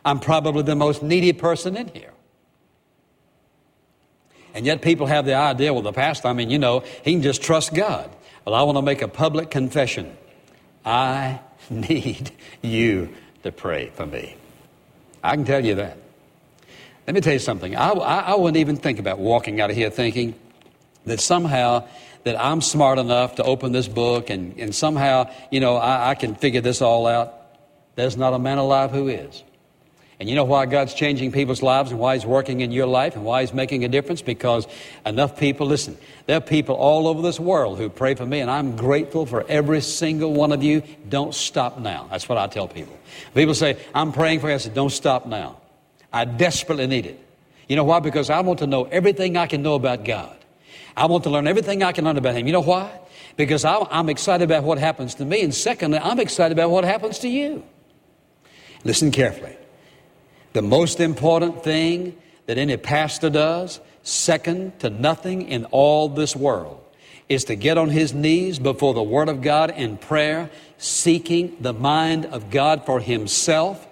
I'm 0.04 0.20
probably 0.20 0.62
the 0.62 0.76
most 0.76 1.02
needy 1.02 1.32
person 1.32 1.76
in 1.76 1.88
here. 1.88 2.12
And 4.54 4.64
yet 4.64 4.82
people 4.82 5.06
have 5.06 5.26
the 5.26 5.34
idea, 5.34 5.74
well, 5.74 5.82
the 5.82 5.92
pastor, 5.92 6.28
I 6.28 6.32
mean, 6.32 6.48
you 6.48 6.60
know, 6.60 6.84
he 7.02 7.12
can 7.12 7.22
just 7.22 7.42
trust 7.42 7.74
God. 7.74 8.08
Well, 8.44 8.54
I 8.54 8.62
want 8.62 8.78
to 8.78 8.82
make 8.82 9.02
a 9.02 9.08
public 9.08 9.50
confession. 9.50 10.16
I 10.84 11.40
need 11.70 12.30
you 12.62 13.08
to 13.42 13.52
pray 13.52 13.90
for 13.90 14.06
me. 14.06 14.36
I 15.22 15.34
can 15.34 15.44
tell 15.44 15.64
you 15.64 15.76
that. 15.76 15.98
Let 17.06 17.14
me 17.14 17.20
tell 17.20 17.32
you 17.32 17.38
something. 17.38 17.76
I, 17.76 17.90
I, 17.90 18.18
I, 18.18 18.34
wouldn't 18.34 18.56
even 18.56 18.76
think 18.76 18.98
about 18.98 19.18
walking 19.18 19.60
out 19.60 19.70
of 19.70 19.76
here 19.76 19.90
thinking 19.90 20.34
that 21.04 21.20
somehow 21.20 21.86
that 22.24 22.38
I'm 22.38 22.60
smart 22.60 22.98
enough 22.98 23.36
to 23.36 23.44
open 23.44 23.70
this 23.70 23.86
book 23.86 24.30
and, 24.30 24.58
and 24.58 24.74
somehow, 24.74 25.30
you 25.52 25.60
know, 25.60 25.76
I, 25.76 26.10
I 26.10 26.14
can 26.16 26.34
figure 26.34 26.60
this 26.60 26.82
all 26.82 27.06
out. 27.06 27.34
There's 27.94 28.16
not 28.16 28.34
a 28.34 28.38
man 28.38 28.58
alive 28.58 28.90
who 28.90 29.06
is. 29.06 29.44
And 30.18 30.30
you 30.30 30.34
know 30.34 30.44
why 30.44 30.64
God's 30.64 30.94
changing 30.94 31.32
people's 31.32 31.62
lives 31.62 31.90
and 31.90 32.00
why 32.00 32.14
He's 32.14 32.24
working 32.24 32.62
in 32.62 32.72
your 32.72 32.86
life 32.86 33.16
and 33.16 33.24
why 33.24 33.42
He's 33.42 33.52
making 33.52 33.84
a 33.84 33.88
difference? 33.88 34.22
Because 34.22 34.66
enough 35.04 35.38
people, 35.38 35.66
listen, 35.66 35.98
there 36.24 36.38
are 36.38 36.40
people 36.40 36.74
all 36.74 37.06
over 37.06 37.20
this 37.20 37.38
world 37.38 37.76
who 37.76 37.90
pray 37.90 38.14
for 38.14 38.24
me, 38.24 38.40
and 38.40 38.50
I'm 38.50 38.76
grateful 38.76 39.26
for 39.26 39.44
every 39.46 39.82
single 39.82 40.32
one 40.32 40.52
of 40.52 40.62
you. 40.62 40.82
Don't 41.08 41.34
stop 41.34 41.78
now. 41.78 42.08
That's 42.10 42.30
what 42.30 42.38
I 42.38 42.46
tell 42.46 42.66
people. 42.66 42.98
People 43.34 43.54
say, 43.54 43.76
I'm 43.94 44.10
praying 44.12 44.40
for 44.40 44.48
you. 44.48 44.54
I 44.54 44.58
said, 44.58 44.72
don't 44.72 44.90
stop 44.90 45.26
now. 45.26 45.60
I 46.10 46.24
desperately 46.24 46.86
need 46.86 47.04
it. 47.04 47.22
You 47.68 47.76
know 47.76 47.84
why? 47.84 48.00
Because 48.00 48.30
I 48.30 48.40
want 48.40 48.60
to 48.60 48.66
know 48.66 48.84
everything 48.84 49.36
I 49.36 49.46
can 49.46 49.62
know 49.62 49.74
about 49.74 50.04
God. 50.04 50.34
I 50.96 51.06
want 51.06 51.24
to 51.24 51.30
learn 51.30 51.46
everything 51.46 51.82
I 51.82 51.92
can 51.92 52.06
learn 52.06 52.16
about 52.16 52.36
Him. 52.36 52.46
You 52.46 52.54
know 52.54 52.60
why? 52.62 52.90
Because 53.36 53.66
I'm 53.66 54.08
excited 54.08 54.44
about 54.44 54.64
what 54.64 54.78
happens 54.78 55.16
to 55.16 55.26
me, 55.26 55.42
and 55.42 55.54
secondly, 55.54 55.98
I'm 55.98 56.20
excited 56.20 56.56
about 56.56 56.70
what 56.70 56.84
happens 56.84 57.18
to 57.18 57.28
you. 57.28 57.62
Listen 58.82 59.10
carefully. 59.10 59.54
The 60.56 60.62
most 60.62 61.00
important 61.00 61.62
thing 61.62 62.16
that 62.46 62.56
any 62.56 62.78
pastor 62.78 63.28
does, 63.28 63.78
second 64.02 64.80
to 64.80 64.88
nothing 64.88 65.42
in 65.48 65.66
all 65.66 66.08
this 66.08 66.34
world, 66.34 66.82
is 67.28 67.44
to 67.44 67.56
get 67.56 67.76
on 67.76 67.90
his 67.90 68.14
knees 68.14 68.58
before 68.58 68.94
the 68.94 69.02
Word 69.02 69.28
of 69.28 69.42
God 69.42 69.68
in 69.68 69.98
prayer, 69.98 70.48
seeking 70.78 71.58
the 71.60 71.74
mind 71.74 72.24
of 72.24 72.48
God 72.48 72.86
for 72.86 73.00
himself 73.00 73.86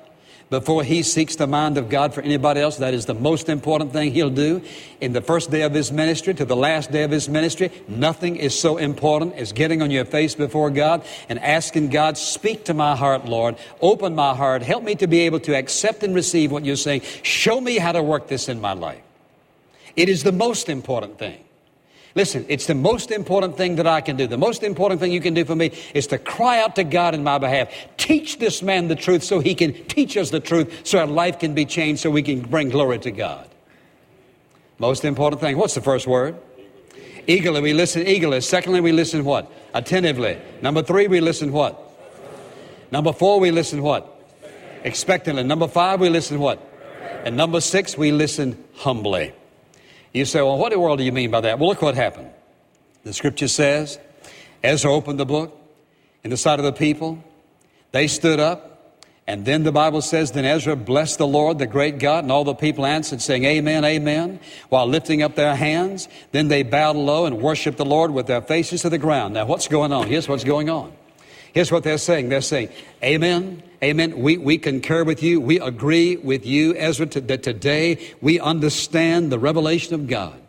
before 0.51 0.85
he 0.85 1.03
seeks 1.03 1.37
the 1.37 1.47
mind 1.47 1.79
of 1.79 1.89
God 1.89 2.15
for 2.15 2.21
anybody 2.21 2.61
else. 2.61 2.77
That 2.77 2.95
is 2.95 3.07
the 3.07 3.15
most 3.15 3.49
important 3.49 3.93
thing 3.93 4.13
he'll 4.13 4.31
do. 4.31 4.63
In 5.01 5.13
the 5.13 5.21
first 5.21 5.51
day 5.51 5.63
of 5.63 5.73
his 5.73 5.91
ministry 5.91 6.35
to 6.35 6.45
the 6.45 6.57
last 6.57 6.93
day 6.93 7.03
of 7.03 7.11
his 7.11 7.29
ministry, 7.29 7.71
nothing 7.89 8.37
is 8.37 8.59
so 8.59 8.77
important 8.77 9.35
as 9.35 9.53
getting 9.53 9.83
on 9.83 9.91
your 9.91 10.05
face 10.05 10.35
before 10.35 10.71
God 10.71 11.05
and 11.29 11.39
asking 11.39 11.91
God, 11.91 12.19
speak 12.19 12.65
to 12.67 12.75
my 12.75 12.97
heart, 12.97 13.25
Lord. 13.27 13.57
Open 13.81 14.15
my 14.15 14.35
heart. 14.35 14.63
Help 14.63 14.85
me 14.85 14.95
to 14.97 15.07
be 15.07 15.21
able 15.21 15.41
to 15.41 15.57
accept 15.57 16.03
and 16.03 16.15
receive 16.15 16.53
what 16.53 16.65
you're 16.65 16.77
saying. 16.77 17.03
Show 17.23 17.61
me 17.61 17.79
how 17.79 17.93
to 17.93 18.03
work 18.03 18.29
this 18.29 18.49
in 18.49 18.61
my 18.61 18.73
life. 18.73 19.03
It 19.97 20.09
is 20.09 20.23
the 20.23 20.33
most 20.33 20.69
important 20.69 21.19
thing. 21.19 21.45
Listen, 22.15 22.47
it's 22.49 22.67
the 22.67 22.75
most 22.75 23.11
important 23.11 23.57
thing 23.57 23.77
that 23.77 23.89
I 23.89 24.01
can 24.01 24.17
do. 24.17 24.29
The 24.29 24.39
most 24.39 24.63
important 24.63 25.01
thing 25.01 25.11
you 25.11 25.21
can 25.21 25.35
do 25.35 25.45
for 25.45 25.57
me 25.57 25.73
is 25.95 26.07
to 26.09 26.19
cry 26.19 26.61
out 26.61 26.77
to 26.77 26.85
God 26.85 27.13
in 27.15 27.25
my 27.25 27.39
behalf. 27.39 27.69
Teach 27.97 28.39
this 28.39 28.63
man 28.63 28.87
the 28.87 28.95
truth 28.95 29.25
so 29.25 29.41
he 29.41 29.55
can 29.55 29.73
teach 29.87 30.17
us 30.17 30.31
the 30.31 30.39
truth 30.39 30.87
so 30.87 31.01
our 31.01 31.07
life 31.07 31.41
can 31.41 31.55
be 31.55 31.65
changed 31.65 32.03
so 32.03 32.11
we 32.11 32.23
can 32.23 32.41
bring 32.41 32.69
glory 32.69 33.01
to 33.01 33.11
God. 33.11 33.49
Most 34.79 35.05
important 35.05 35.41
thing. 35.41 35.57
What's 35.57 35.75
the 35.75 35.81
first 35.81 36.07
word? 36.07 36.37
Eagerly. 37.27 37.61
We 37.61 37.73
listen 37.73 38.07
eagerly. 38.07 38.41
Secondly, 38.43 38.81
we 38.81 38.93
listen 38.93 39.25
what? 39.25 39.51
Attentively. 39.73 40.39
Number 40.63 40.83
three, 40.83 41.09
we 41.09 41.21
listen 41.21 41.53
what? 41.53 41.81
Number 42.93 43.13
four, 43.13 43.41
we 43.41 43.51
listen 43.51 43.83
what? 43.83 44.09
Expectantly. 44.85 45.43
Number 45.43 45.67
five, 45.67 46.01
we 46.01 46.11
listen 46.11 46.39
what? 46.39 46.61
And 47.25 47.37
number 47.37 47.61
six, 47.61 47.99
we 47.99 48.13
listen 48.13 48.63
humbly. 48.75 49.33
You 50.15 50.25
say, 50.25 50.41
well, 50.41 50.57
what 50.57 50.73
in 50.73 50.79
the 50.79 50.81
world 50.81 50.99
do 50.99 51.05
you 51.05 51.13
mean 51.13 51.33
by 51.33 51.41
that? 51.41 51.59
Well, 51.59 51.69
look 51.69 51.83
what 51.83 51.97
happened. 51.97 52.31
The 53.03 53.13
scripture 53.13 53.49
says, 53.49 53.99
Ezra 54.63 54.91
opened 54.91 55.19
the 55.19 55.27
book 55.27 55.61
in 56.23 56.31
the 56.31 56.37
sight 56.37 56.61
of 56.61 56.65
the 56.65 56.73
people. 56.73 57.23
They 57.91 58.07
stood 58.07 58.41
up. 58.41 58.71
And 59.27 59.45
then 59.45 59.63
the 59.63 59.73
Bible 59.73 60.03
says, 60.03 60.33
Then 60.33 60.45
Ezra 60.45 60.77
blessed 60.77 61.19
the 61.19 61.27
Lord, 61.27 61.59
the 61.59 61.67
great 61.67 61.99
God, 61.99 62.25
and 62.25 62.31
all 62.33 62.45
the 62.45 62.55
people 62.55 62.85
answered, 62.85 63.23
saying, 63.23 63.45
Amen, 63.45 63.85
Amen, 63.85 64.39
while 64.69 64.87
lifting 64.87 65.23
up 65.23 65.35
their 65.35 65.57
hands. 65.57 66.09
Then 66.31 66.49
they 66.49 66.63
bowed 66.63 66.97
low 66.97 67.25
and 67.25 67.41
worshiped 67.41 67.79
the 67.79 67.87
Lord 67.87 68.11
with 68.11 68.27
their 68.27 68.43
faces 68.43 68.83
to 68.83 68.91
the 68.91 68.99
ground. 68.99 69.35
Now, 69.35 69.47
what's 69.47 69.67
going 69.67 69.93
on? 69.93 70.07
Here's 70.09 70.29
what's 70.29 70.45
going 70.45 70.69
on. 70.69 70.93
Here's 71.55 71.73
what 71.73 71.85
they're 71.85 71.99
saying. 71.99 72.29
They're 72.29 72.41
saying, 72.41 72.69
Amen, 73.03 73.63
Amen. 73.85 74.19
We, 74.19 74.39
we 74.39 74.57
concur 74.57 75.05
with 75.05 75.23
you. 75.23 75.43
We 75.43 75.61
agree 75.61 76.17
with 76.17 76.47
you, 76.47 76.75
Ezra, 76.75 77.05
to, 77.07 77.21
that 77.21 77.43
today 77.43 78.15
we 78.23 78.41
understand 78.41 79.31
the 79.31 79.39
revelation 79.39 79.95
of 79.95 80.07
God. 80.07 80.41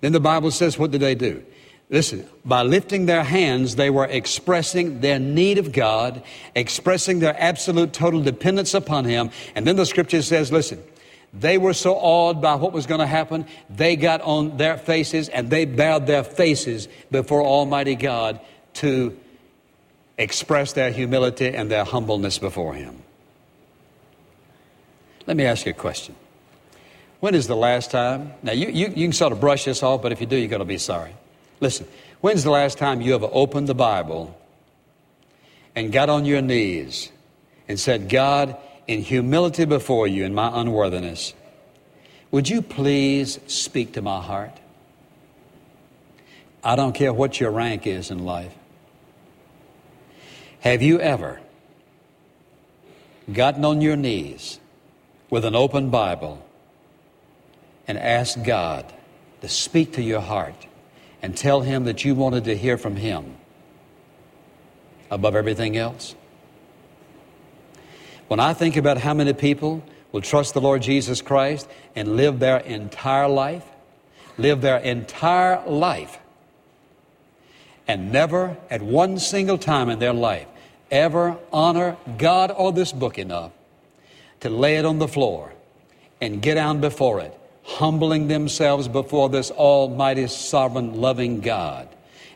Then 0.00 0.12
the 0.12 0.20
Bible 0.20 0.50
says, 0.50 0.78
what 0.78 0.90
did 0.90 1.02
they 1.02 1.14
do? 1.14 1.44
Listen, 1.90 2.26
by 2.42 2.62
lifting 2.62 3.04
their 3.04 3.22
hands, 3.22 3.76
they 3.76 3.90
were 3.90 4.06
expressing 4.06 5.00
their 5.00 5.18
need 5.18 5.58
of 5.58 5.72
God, 5.72 6.22
expressing 6.54 7.18
their 7.18 7.38
absolute 7.38 7.92
total 7.92 8.22
dependence 8.22 8.72
upon 8.72 9.04
Him. 9.04 9.30
And 9.54 9.66
then 9.66 9.76
the 9.76 9.84
scripture 9.84 10.22
says, 10.22 10.50
listen, 10.50 10.82
they 11.34 11.58
were 11.58 11.74
so 11.74 11.96
awed 11.96 12.40
by 12.40 12.54
what 12.54 12.72
was 12.72 12.86
going 12.86 13.00
to 13.00 13.06
happen, 13.06 13.44
they 13.68 13.94
got 13.94 14.22
on 14.22 14.56
their 14.56 14.78
faces 14.78 15.28
and 15.28 15.50
they 15.50 15.66
bowed 15.66 16.06
their 16.06 16.24
faces 16.24 16.88
before 17.10 17.42
Almighty 17.42 17.94
God 17.94 18.40
to 18.74 19.18
express 20.20 20.74
their 20.74 20.90
humility 20.90 21.48
and 21.48 21.70
their 21.70 21.84
humbleness 21.84 22.38
before 22.38 22.74
Him. 22.74 23.02
Let 25.26 25.36
me 25.36 25.44
ask 25.44 25.66
you 25.66 25.70
a 25.70 25.74
question. 25.74 26.14
When 27.20 27.34
is 27.34 27.46
the 27.46 27.56
last 27.56 27.90
time? 27.90 28.32
Now, 28.42 28.52
you, 28.52 28.68
you, 28.68 28.88
you 28.88 29.06
can 29.06 29.12
sort 29.12 29.32
of 29.32 29.40
brush 29.40 29.64
this 29.64 29.82
off, 29.82 30.02
but 30.02 30.12
if 30.12 30.20
you 30.20 30.26
do, 30.26 30.36
you're 30.36 30.48
going 30.48 30.60
to 30.60 30.64
be 30.64 30.78
sorry. 30.78 31.14
Listen, 31.60 31.86
when's 32.20 32.44
the 32.44 32.50
last 32.50 32.78
time 32.78 33.00
you 33.00 33.14
ever 33.14 33.28
opened 33.30 33.66
the 33.66 33.74
Bible 33.74 34.38
and 35.74 35.92
got 35.92 36.08
on 36.08 36.24
your 36.24 36.40
knees 36.40 37.10
and 37.68 37.78
said, 37.78 38.08
God, 38.08 38.56
in 38.86 39.02
humility 39.02 39.64
before 39.64 40.06
you, 40.06 40.24
in 40.24 40.34
my 40.34 40.50
unworthiness, 40.60 41.34
would 42.30 42.48
you 42.48 42.62
please 42.62 43.38
speak 43.46 43.92
to 43.94 44.02
my 44.02 44.22
heart? 44.22 44.56
I 46.64 46.76
don't 46.76 46.94
care 46.94 47.12
what 47.12 47.40
your 47.40 47.50
rank 47.50 47.86
is 47.86 48.10
in 48.10 48.24
life. 48.24 48.54
Have 50.60 50.82
you 50.82 51.00
ever 51.00 51.40
gotten 53.32 53.64
on 53.64 53.80
your 53.80 53.96
knees 53.96 54.60
with 55.30 55.46
an 55.46 55.54
open 55.56 55.88
Bible 55.88 56.46
and 57.88 57.96
asked 57.98 58.44
God 58.44 58.92
to 59.40 59.48
speak 59.48 59.94
to 59.94 60.02
your 60.02 60.20
heart 60.20 60.66
and 61.22 61.34
tell 61.34 61.62
Him 61.62 61.84
that 61.84 62.04
you 62.04 62.14
wanted 62.14 62.44
to 62.44 62.54
hear 62.54 62.76
from 62.76 62.96
Him 62.96 63.36
above 65.10 65.34
everything 65.34 65.78
else? 65.78 66.14
When 68.28 68.38
I 68.38 68.52
think 68.52 68.76
about 68.76 68.98
how 68.98 69.14
many 69.14 69.32
people 69.32 69.82
will 70.12 70.20
trust 70.20 70.52
the 70.52 70.60
Lord 70.60 70.82
Jesus 70.82 71.22
Christ 71.22 71.70
and 71.96 72.16
live 72.18 72.38
their 72.38 72.58
entire 72.58 73.28
life, 73.28 73.64
live 74.36 74.60
their 74.60 74.76
entire 74.76 75.66
life 75.66 76.18
and 77.90 78.12
never 78.12 78.56
at 78.70 78.80
one 78.80 79.18
single 79.18 79.58
time 79.58 79.90
in 79.90 79.98
their 79.98 80.12
life 80.12 80.46
ever 80.92 81.36
honor 81.52 81.96
God 82.18 82.52
or 82.52 82.72
this 82.72 82.92
book 82.92 83.18
enough 83.18 83.50
to 84.38 84.48
lay 84.48 84.76
it 84.76 84.84
on 84.84 85.00
the 85.00 85.08
floor 85.08 85.52
and 86.20 86.40
get 86.40 86.54
down 86.54 86.80
before 86.80 87.18
it, 87.20 87.36
humbling 87.64 88.28
themselves 88.28 88.86
before 88.86 89.28
this 89.28 89.50
almighty, 89.50 90.28
sovereign, 90.28 91.00
loving 91.00 91.40
God 91.40 91.88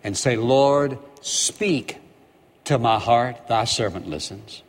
and 0.02 0.18
say, 0.18 0.34
Lord, 0.36 0.98
speak 1.20 1.98
to 2.64 2.76
my 2.76 2.98
heart, 2.98 3.46
thy 3.46 3.62
servant 3.62 4.08
listens. 4.08 4.64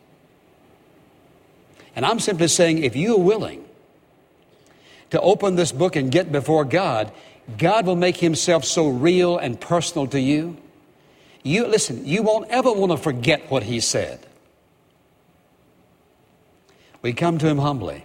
And 1.96 2.06
I'm 2.06 2.20
simply 2.20 2.46
saying, 2.46 2.78
if 2.84 2.94
you 2.94 3.16
are 3.16 3.20
willing 3.20 3.64
to 5.10 5.20
open 5.20 5.56
this 5.56 5.72
book 5.72 5.96
and 5.96 6.12
get 6.12 6.30
before 6.30 6.64
God, 6.64 7.10
God 7.58 7.86
will 7.86 7.96
make 7.96 8.18
himself 8.18 8.64
so 8.64 8.88
real 8.88 9.36
and 9.36 9.60
personal 9.60 10.06
to 10.06 10.20
you. 10.20 10.58
You 11.46 11.68
listen, 11.68 12.04
you 12.04 12.24
won't 12.24 12.50
ever 12.50 12.72
want 12.72 12.90
to 12.90 12.98
forget 12.98 13.48
what 13.48 13.62
he 13.62 13.78
said. 13.78 14.18
We 17.02 17.12
come 17.12 17.38
to 17.38 17.46
him 17.46 17.58
humbly. 17.58 18.04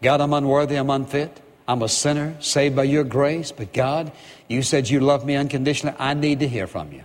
God, 0.00 0.20
I'm 0.20 0.32
unworthy, 0.32 0.76
I'm 0.76 0.88
unfit. 0.88 1.40
I'm 1.66 1.82
a 1.82 1.88
sinner 1.88 2.36
saved 2.38 2.76
by 2.76 2.84
your 2.84 3.02
grace, 3.02 3.50
but 3.50 3.72
God, 3.72 4.12
you 4.46 4.62
said 4.62 4.88
you 4.88 5.00
love 5.00 5.26
me 5.26 5.34
unconditionally. 5.34 5.96
I 5.98 6.14
need 6.14 6.40
to 6.40 6.48
hear 6.48 6.68
from 6.68 6.92
you. 6.92 7.02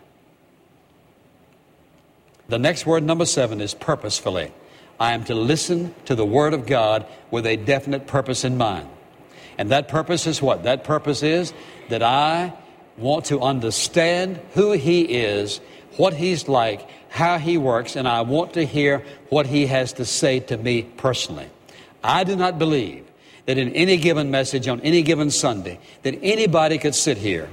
The 2.47 2.59
next 2.59 2.85
word, 2.85 3.03
number 3.03 3.25
seven, 3.25 3.59
is 3.59 3.73
purposefully. 3.73 4.51
I 4.99 5.13
am 5.13 5.23
to 5.25 5.33
listen 5.33 5.95
to 6.05 6.13
the 6.13 6.25
Word 6.25 6.53
of 6.53 6.67
God 6.67 7.07
with 7.31 7.47
a 7.47 7.55
definite 7.55 8.05
purpose 8.05 8.43
in 8.43 8.57
mind. 8.57 8.87
And 9.57 9.71
that 9.71 9.87
purpose 9.87 10.27
is 10.27 10.43
what? 10.43 10.63
That 10.63 10.83
purpose 10.83 11.23
is 11.23 11.53
that 11.87 12.03
I 12.03 12.53
want 12.99 13.25
to 13.25 13.41
understand 13.41 14.39
who 14.53 14.71
He 14.73 15.01
is, 15.01 15.59
what 15.97 16.13
He's 16.13 16.47
like, 16.47 16.87
how 17.09 17.37
He 17.37 17.57
works, 17.57 17.95
and 17.95 18.07
I 18.07 18.21
want 18.21 18.53
to 18.53 18.65
hear 18.65 19.03
what 19.29 19.47
He 19.47 19.65
has 19.67 19.93
to 19.93 20.05
say 20.05 20.39
to 20.41 20.57
me 20.57 20.83
personally. 20.83 21.49
I 22.03 22.23
do 22.23 22.35
not 22.35 22.59
believe 22.59 23.05
that 23.45 23.57
in 23.57 23.73
any 23.73 23.97
given 23.97 24.29
message 24.29 24.67
on 24.67 24.79
any 24.81 25.01
given 25.01 25.31
Sunday, 25.31 25.79
that 26.03 26.17
anybody 26.21 26.77
could 26.77 26.95
sit 26.95 27.17
here, 27.17 27.49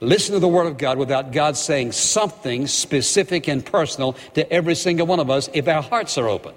listen 0.00 0.34
to 0.34 0.40
the 0.40 0.48
Word 0.48 0.66
of 0.66 0.78
God 0.78 0.98
without 0.98 1.32
God 1.32 1.56
saying 1.56 1.92
something 1.92 2.66
specific 2.66 3.46
and 3.48 3.64
personal 3.64 4.14
to 4.34 4.50
every 4.50 4.74
single 4.74 5.06
one 5.06 5.20
of 5.20 5.30
us 5.30 5.50
if 5.52 5.68
our 5.68 5.82
hearts 5.82 6.16
are 6.16 6.28
opened. 6.28 6.56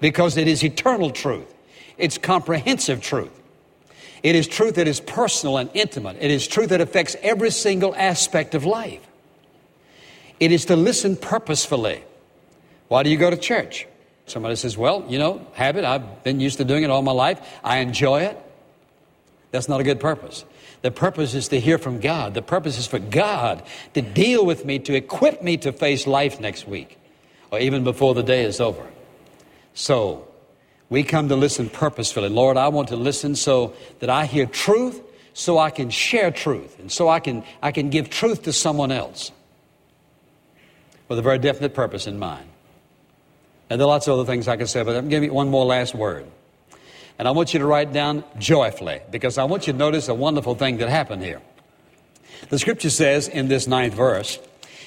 Because 0.00 0.36
it 0.36 0.48
is 0.48 0.64
eternal 0.64 1.10
truth, 1.10 1.52
it's 1.98 2.18
comprehensive 2.18 3.00
truth. 3.00 3.30
It 4.24 4.34
is 4.34 4.48
truth 4.48 4.76
that 4.76 4.88
is 4.88 4.98
personal 4.98 5.58
and 5.58 5.70
intimate. 5.74 6.16
It 6.18 6.30
is 6.30 6.48
truth 6.48 6.70
that 6.70 6.80
affects 6.80 7.14
every 7.22 7.50
single 7.50 7.94
aspect 7.94 8.54
of 8.56 8.64
life. 8.64 9.06
It 10.40 10.50
is 10.50 10.64
to 10.64 10.76
listen 10.76 11.16
purposefully. 11.16 12.02
Why 12.88 13.02
do 13.02 13.10
you 13.10 13.18
go 13.18 13.30
to 13.30 13.36
church? 13.36 13.86
Somebody 14.26 14.56
says, 14.56 14.76
Well, 14.76 15.04
you 15.08 15.18
know, 15.18 15.46
habit, 15.52 15.84
I've 15.84 16.24
been 16.24 16.40
used 16.40 16.56
to 16.56 16.64
doing 16.64 16.82
it 16.82 16.90
all 16.90 17.02
my 17.02 17.12
life. 17.12 17.38
I 17.62 17.78
enjoy 17.78 18.22
it. 18.22 18.40
That's 19.50 19.68
not 19.68 19.80
a 19.80 19.84
good 19.84 20.00
purpose. 20.00 20.44
The 20.80 20.90
purpose 20.90 21.34
is 21.34 21.48
to 21.48 21.60
hear 21.60 21.78
from 21.78 22.00
God. 22.00 22.34
The 22.34 22.42
purpose 22.42 22.78
is 22.78 22.86
for 22.86 22.98
God 22.98 23.62
to 23.92 24.02
deal 24.02 24.44
with 24.44 24.64
me, 24.64 24.78
to 24.80 24.94
equip 24.94 25.42
me 25.42 25.58
to 25.58 25.72
face 25.72 26.06
life 26.06 26.40
next 26.40 26.66
week 26.66 26.98
or 27.50 27.58
even 27.58 27.84
before 27.84 28.14
the 28.14 28.22
day 28.22 28.44
is 28.44 28.60
over. 28.60 28.84
So, 29.74 30.26
we 30.90 31.02
come 31.02 31.28
to 31.28 31.36
listen 31.36 31.68
purposefully. 31.68 32.28
Lord, 32.28 32.56
I 32.56 32.68
want 32.68 32.88
to 32.88 32.96
listen 32.96 33.34
so 33.34 33.74
that 34.00 34.10
I 34.10 34.26
hear 34.26 34.46
truth, 34.46 35.00
so 35.32 35.58
I 35.58 35.70
can 35.70 35.90
share 35.90 36.30
truth, 36.30 36.78
and 36.78 36.92
so 36.92 37.08
I 37.08 37.20
can, 37.20 37.42
I 37.62 37.72
can 37.72 37.90
give 37.90 38.10
truth 38.10 38.42
to 38.44 38.52
someone 38.52 38.92
else 38.92 39.32
with 41.08 41.18
a 41.18 41.22
very 41.22 41.38
definite 41.38 41.74
purpose 41.74 42.06
in 42.06 42.18
mind. 42.18 42.48
And 43.70 43.80
there 43.80 43.86
are 43.86 43.90
lots 43.90 44.06
of 44.06 44.14
other 44.14 44.26
things 44.26 44.46
I 44.46 44.56
could 44.56 44.68
say, 44.68 44.82
but 44.82 44.94
I'm 44.94 45.08
giving 45.08 45.30
you 45.30 45.34
one 45.34 45.48
more 45.48 45.64
last 45.64 45.94
word. 45.94 46.26
And 47.18 47.26
I 47.26 47.30
want 47.30 47.54
you 47.54 47.60
to 47.60 47.66
write 47.66 47.92
down 47.92 48.24
joyfully, 48.38 49.00
because 49.10 49.38
I 49.38 49.44
want 49.44 49.66
you 49.66 49.72
to 49.72 49.78
notice 49.78 50.08
a 50.08 50.14
wonderful 50.14 50.54
thing 50.54 50.78
that 50.78 50.88
happened 50.88 51.22
here. 51.22 51.40
The 52.50 52.58
scripture 52.58 52.90
says 52.90 53.26
in 53.28 53.48
this 53.48 53.66
ninth 53.66 53.94
verse, 53.94 54.38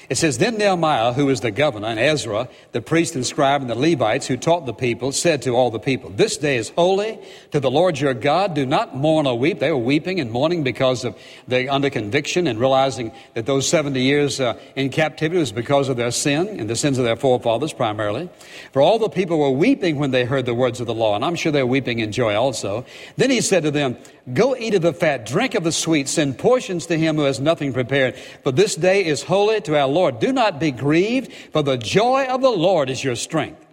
it 0.08 0.16
says, 0.16 0.38
Then 0.38 0.56
Nehemiah, 0.56 1.12
who 1.12 1.26
was 1.26 1.40
the 1.40 1.50
governor, 1.50 1.88
and 1.88 1.98
Ezra, 1.98 2.48
the 2.72 2.80
priest 2.80 3.14
and 3.14 3.26
scribe, 3.26 3.60
and 3.60 3.68
the 3.68 3.74
Levites 3.74 4.26
who 4.26 4.38
taught 4.38 4.64
the 4.64 4.72
people, 4.72 5.12
said 5.12 5.42
to 5.42 5.54
all 5.54 5.70
the 5.70 5.78
people, 5.78 6.08
This 6.08 6.38
day 6.38 6.56
is 6.56 6.70
holy 6.70 7.18
to 7.50 7.60
the 7.60 7.70
Lord 7.70 8.00
your 8.00 8.14
God. 8.14 8.54
Do 8.54 8.64
not 8.64 8.96
mourn 8.96 9.26
or 9.26 9.38
weep. 9.38 9.58
They 9.58 9.70
were 9.70 9.76
weeping 9.76 10.18
and 10.18 10.30
mourning 10.30 10.62
because 10.62 11.04
of 11.04 11.16
they 11.46 11.68
under 11.68 11.90
conviction 11.90 12.46
and 12.46 12.58
realizing 12.58 13.12
that 13.34 13.44
those 13.44 13.68
70 13.68 14.00
years 14.00 14.40
uh, 14.40 14.58
in 14.76 14.88
captivity 14.88 15.38
was 15.38 15.52
because 15.52 15.90
of 15.90 15.98
their 15.98 16.10
sin 16.10 16.58
and 16.58 16.70
the 16.70 16.76
sins 16.76 16.96
of 16.96 17.04
their 17.04 17.16
forefathers 17.16 17.74
primarily. 17.74 18.30
For 18.72 18.80
all 18.80 18.98
the 18.98 19.10
people 19.10 19.38
were 19.38 19.50
weeping 19.50 19.98
when 19.98 20.10
they 20.10 20.24
heard 20.24 20.46
the 20.46 20.54
words 20.54 20.80
of 20.80 20.86
the 20.86 20.94
law, 20.94 21.16
and 21.16 21.24
I'm 21.24 21.34
sure 21.34 21.52
they're 21.52 21.66
weeping 21.66 21.98
in 21.98 22.12
joy 22.12 22.34
also. 22.34 22.86
Then 23.16 23.30
he 23.30 23.42
said 23.42 23.62
to 23.64 23.70
them, 23.70 23.98
Go 24.32 24.56
eat 24.56 24.74
of 24.74 24.82
the 24.82 24.92
fat, 24.92 25.24
drink 25.24 25.54
of 25.54 25.64
the 25.64 25.72
sweet, 25.72 26.08
send 26.08 26.38
portions 26.38 26.86
to 26.86 26.98
him 26.98 27.16
who 27.16 27.22
has 27.22 27.40
nothing 27.40 27.72
prepared. 27.72 28.16
For 28.42 28.52
this 28.52 28.74
day 28.74 29.04
is 29.04 29.22
holy 29.22 29.60
to 29.62 29.78
our 29.78 29.86
Lord. 29.86 30.18
Do 30.18 30.32
not 30.32 30.58
be 30.58 30.70
grieved, 30.70 31.32
for 31.52 31.62
the 31.62 31.78
joy 31.78 32.26
of 32.26 32.42
the 32.42 32.50
Lord 32.50 32.90
is 32.90 33.02
your 33.02 33.16
strength. 33.16 33.64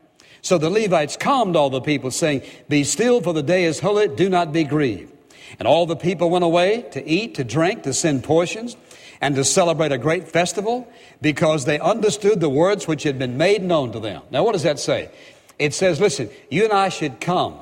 So 0.42 0.58
the 0.58 0.70
Levites 0.70 1.18
calmed 1.18 1.56
all 1.56 1.70
the 1.70 1.82
people, 1.82 2.12
saying, 2.12 2.44
Be 2.70 2.84
still, 2.84 3.20
for 3.22 3.34
the 3.34 3.44
day 3.44 3.66
is 3.66 3.80
holy, 3.80 4.08
do 4.08 4.30
not 4.30 4.54
be 4.54 4.64
grieved. 4.64 5.12
And 5.58 5.68
all 5.68 5.86
the 5.86 5.96
people 5.96 6.30
went 6.30 6.46
away 6.46 6.84
to 6.92 7.06
eat, 7.08 7.36
to 7.36 7.44
drink, 7.44 7.84
to 7.84 7.94
send 7.94 8.24
portions, 8.24 8.78
and 9.20 9.36
to 9.36 9.44
celebrate 9.44 9.92
a 9.92 9.98
great 9.98 10.28
festival, 10.28 10.88
because 11.22 11.66
they 11.66 11.80
understood 11.80 12.40
the 12.40 12.50
words 12.50 12.88
which 12.88 13.04
had 13.04 13.18
been 13.18 13.38
made 13.38 13.64
known 13.64 13.92
to 13.94 14.00
them. 14.00 14.22
Now, 14.30 14.44
what 14.44 14.54
does 14.54 14.64
that 14.64 14.80
say? 14.80 15.10
It 15.58 15.74
says, 15.74 16.00
Listen, 16.00 16.30
you 16.50 16.64
and 16.64 16.74
I 16.74 16.90
should 16.90 17.20
come 17.20 17.58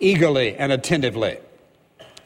eagerly 0.00 0.56
and 0.56 0.72
attentively. 0.72 1.38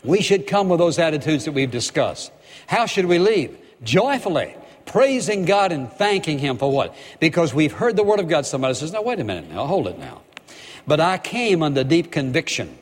We 0.05 0.23
should 0.23 0.47
come 0.47 0.69
with 0.69 0.79
those 0.79 0.99
attitudes 0.99 1.45
that 1.45 1.53
we've 1.53 1.71
discussed. 1.71 2.33
How 2.67 2.87
should 2.87 3.07
we 3.07 3.19
leave? 3.19 3.57
Joyfully, 3.83 4.55
praising 4.87 5.45
God 5.45 5.73
and 5.73 5.91
thanking 5.93 6.39
Him 6.39 6.59
for 6.59 6.71
what? 6.71 6.95
Because 7.21 7.53
we've 7.53 7.73
heard 7.73 7.97
the 7.97 8.05
Word 8.05 8.21
of 8.21 8.29
God. 8.29 8.47
Somebody 8.47 8.75
says, 8.75 8.93
Now, 8.93 9.03
wait 9.03 9.21
a 9.21 9.25
minute 9.25 9.51
now, 9.51 9.67
hold 9.67 9.89
it 9.89 9.99
now. 9.99 10.23
But 10.87 11.01
I 11.01 11.19
came 11.19 11.63
under 11.63 11.85
deep 11.85 12.11
conviction. 12.11 12.79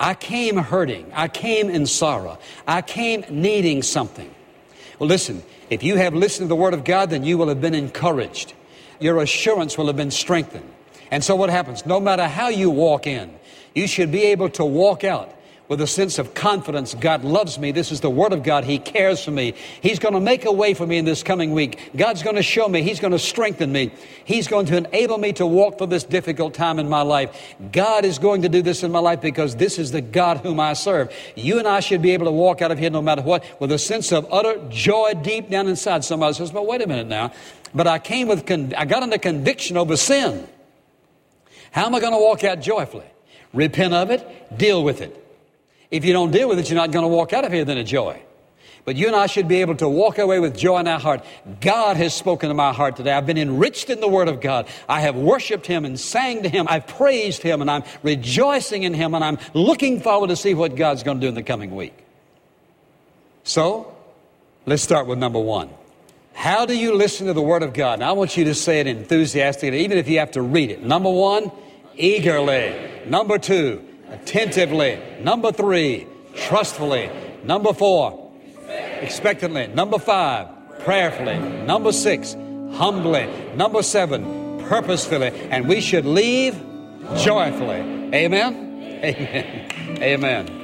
I 0.00 0.14
came 0.14 0.56
hurting. 0.56 1.10
I 1.12 1.28
came 1.28 1.68
in 1.68 1.86
sorrow. 1.86 2.38
I 2.66 2.82
came 2.82 3.24
needing 3.28 3.82
something. 3.82 4.32
Well, 4.98 5.08
listen, 5.08 5.42
if 5.70 5.82
you 5.82 5.96
have 5.96 6.14
listened 6.14 6.44
to 6.44 6.48
the 6.48 6.56
Word 6.56 6.74
of 6.74 6.84
God, 6.84 7.10
then 7.10 7.24
you 7.24 7.36
will 7.36 7.48
have 7.48 7.60
been 7.60 7.74
encouraged. 7.74 8.54
Your 9.00 9.20
assurance 9.20 9.76
will 9.76 9.86
have 9.86 9.96
been 9.96 10.10
strengthened. 10.10 10.70
And 11.10 11.24
so 11.24 11.36
what 11.36 11.50
happens? 11.50 11.86
No 11.86 12.00
matter 12.00 12.26
how 12.26 12.48
you 12.48 12.70
walk 12.70 13.06
in, 13.06 13.34
you 13.74 13.86
should 13.86 14.12
be 14.12 14.22
able 14.24 14.50
to 14.50 14.64
walk 14.64 15.04
out 15.04 15.34
with 15.68 15.80
a 15.82 15.86
sense 15.86 16.18
of 16.18 16.32
confidence 16.34 16.94
God 16.94 17.24
loves 17.24 17.58
me. 17.58 17.72
This 17.72 17.92
is 17.92 18.00
the 18.00 18.10
Word 18.10 18.32
of 18.32 18.42
God. 18.42 18.64
He 18.64 18.78
cares 18.78 19.22
for 19.22 19.30
me. 19.30 19.54
He's 19.82 19.98
going 19.98 20.14
to 20.14 20.20
make 20.20 20.46
a 20.46 20.52
way 20.52 20.72
for 20.74 20.86
me 20.86 20.96
in 20.96 21.04
this 21.04 21.22
coming 21.22 21.52
week. 21.52 21.90
God's 21.94 22.22
going 22.22 22.36
to 22.36 22.42
show 22.42 22.68
me. 22.68 22.82
He's 22.82 23.00
going 23.00 23.12
to 23.12 23.18
strengthen 23.18 23.70
me. 23.70 23.92
He's 24.24 24.48
going 24.48 24.66
to 24.66 24.76
enable 24.78 25.18
me 25.18 25.34
to 25.34 25.46
walk 25.46 25.78
through 25.78 25.88
this 25.88 26.04
difficult 26.04 26.54
time 26.54 26.78
in 26.78 26.88
my 26.88 27.02
life. 27.02 27.54
God 27.70 28.04
is 28.04 28.18
going 28.18 28.42
to 28.42 28.48
do 28.48 28.62
this 28.62 28.82
in 28.82 28.90
my 28.90 28.98
life 28.98 29.20
because 29.20 29.56
this 29.56 29.78
is 29.78 29.92
the 29.92 30.00
God 30.00 30.38
whom 30.38 30.58
I 30.58 30.72
serve. 30.72 31.12
You 31.36 31.58
and 31.58 31.68
I 31.68 31.80
should 31.80 32.00
be 32.00 32.12
able 32.12 32.26
to 32.26 32.32
walk 32.32 32.62
out 32.62 32.70
of 32.70 32.78
here 32.78 32.90
no 32.90 33.02
matter 33.02 33.22
what 33.22 33.44
with 33.60 33.70
a 33.70 33.78
sense 33.78 34.10
of 34.10 34.26
utter 34.32 34.58
joy 34.70 35.12
deep 35.22 35.50
down 35.50 35.68
inside. 35.68 36.02
Somebody 36.02 36.34
says, 36.34 36.50
but 36.50 36.66
wait 36.66 36.80
a 36.80 36.86
minute 36.86 37.08
now. 37.08 37.32
But 37.74 37.86
I 37.86 37.98
came 37.98 38.28
with, 38.28 38.46
con- 38.46 38.72
I 38.74 38.86
got 38.86 39.02
under 39.02 39.18
conviction 39.18 39.76
over 39.76 39.96
sin. 39.98 40.48
How 41.70 41.84
am 41.84 41.94
I 41.94 42.00
going 42.00 42.14
to 42.14 42.18
walk 42.18 42.42
out 42.42 42.62
joyfully? 42.62 43.04
Repent 43.52 43.92
of 43.92 44.10
it, 44.10 44.56
deal 44.56 44.82
with 44.82 45.02
it. 45.02 45.27
If 45.90 46.04
you 46.04 46.12
don't 46.12 46.30
deal 46.30 46.48
with 46.48 46.58
it, 46.58 46.68
you're 46.68 46.76
not 46.76 46.90
going 46.90 47.04
to 47.04 47.08
walk 47.08 47.32
out 47.32 47.44
of 47.44 47.52
here 47.52 47.64
then 47.64 47.78
a 47.78 47.84
joy. 47.84 48.22
But 48.84 48.96
you 48.96 49.06
and 49.06 49.16
I 49.16 49.26
should 49.26 49.48
be 49.48 49.60
able 49.60 49.74
to 49.76 49.88
walk 49.88 50.16
away 50.16 50.40
with 50.40 50.56
joy 50.56 50.78
in 50.78 50.88
our 50.88 50.98
heart. 50.98 51.22
God 51.60 51.98
has 51.98 52.14
spoken 52.14 52.48
to 52.48 52.54
my 52.54 52.72
heart 52.72 52.96
today. 52.96 53.12
I've 53.12 53.26
been 53.26 53.36
enriched 53.36 53.90
in 53.90 54.00
the 54.00 54.08
Word 54.08 54.28
of 54.28 54.40
God. 54.40 54.66
I 54.88 55.02
have 55.02 55.14
worshiped 55.14 55.66
Him 55.66 55.84
and 55.84 56.00
sang 56.00 56.42
to 56.44 56.48
Him. 56.48 56.66
I've 56.70 56.86
praised 56.86 57.42
Him 57.42 57.60
and 57.60 57.70
I'm 57.70 57.82
rejoicing 58.02 58.84
in 58.84 58.94
Him 58.94 59.14
and 59.14 59.22
I'm 59.22 59.38
looking 59.52 60.00
forward 60.00 60.28
to 60.28 60.36
see 60.36 60.54
what 60.54 60.74
God's 60.74 61.02
going 61.02 61.18
to 61.18 61.20
do 61.20 61.28
in 61.28 61.34
the 61.34 61.42
coming 61.42 61.76
week. 61.76 61.94
So, 63.44 63.94
let's 64.64 64.82
start 64.82 65.06
with 65.06 65.18
number 65.18 65.38
one. 65.38 65.70
How 66.32 66.66
do 66.66 66.74
you 66.74 66.94
listen 66.94 67.26
to 67.26 67.32
the 67.32 67.42
Word 67.42 67.62
of 67.62 67.74
God? 67.74 68.00
I 68.00 68.12
want 68.12 68.36
you 68.36 68.44
to 68.44 68.54
say 68.54 68.80
it 68.80 68.86
enthusiastically, 68.86 69.84
even 69.84 69.98
if 69.98 70.08
you 70.08 70.20
have 70.20 70.30
to 70.30 70.40
read 70.42 70.70
it. 70.70 70.82
Number 70.82 71.10
one, 71.10 71.50
eagerly. 71.96 72.74
Number 73.06 73.38
two, 73.38 73.87
attentively. 74.10 74.98
Number 75.20 75.52
three, 75.52 76.06
trustfully. 76.34 77.10
Number 77.44 77.72
four, 77.72 78.30
expectantly. 79.00 79.66
Number 79.68 79.98
five, 79.98 80.48
prayerfully. 80.80 81.38
Number 81.38 81.92
six, 81.92 82.34
humbly. 82.74 83.28
Number 83.54 83.82
seven, 83.82 84.64
purposefully. 84.64 85.28
And 85.50 85.68
we 85.68 85.80
should 85.80 86.04
leave 86.04 86.54
joyfully. 87.16 87.80
Amen? 88.14 88.68
Amen. 89.02 90.02
Amen. 90.02 90.58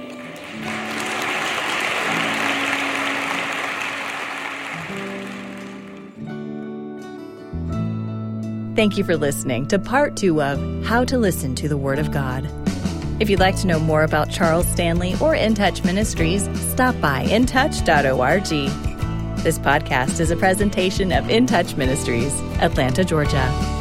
Thank 8.75 8.99
you 8.99 9.05
for 9.05 9.17
listening 9.17 9.69
to 9.69 9.79
part 9.79 10.17
two 10.17 10.43
of 10.43 10.59
How 10.85 11.05
to 11.05 11.17
Listen 11.17 11.55
to 11.55 11.69
the 11.69 11.77
Word 11.77 12.01
of 12.01 12.11
God. 12.11 12.51
If 13.21 13.31
you'd 13.31 13.41
like 13.41 13.57
to 13.61 13.67
know 13.69 13.79
more 13.79 14.03
about 14.03 14.29
Charles 14.29 14.67
Stanley 14.67 15.15
or 15.21 15.37
In 15.37 15.55
Touch 15.55 15.85
Ministries, 15.85 16.49
stop 16.73 17.01
by 17.01 17.25
intouch.org. 17.27 18.45
This 19.45 19.59
podcast 19.59 20.21
is 20.21 20.31
a 20.31 20.37
presentation 20.37 21.13
of 21.13 21.31
In 21.31 21.47
Touch 21.47 21.77
Ministries, 21.77 22.33
Atlanta, 22.61 23.05
Georgia. 23.05 23.74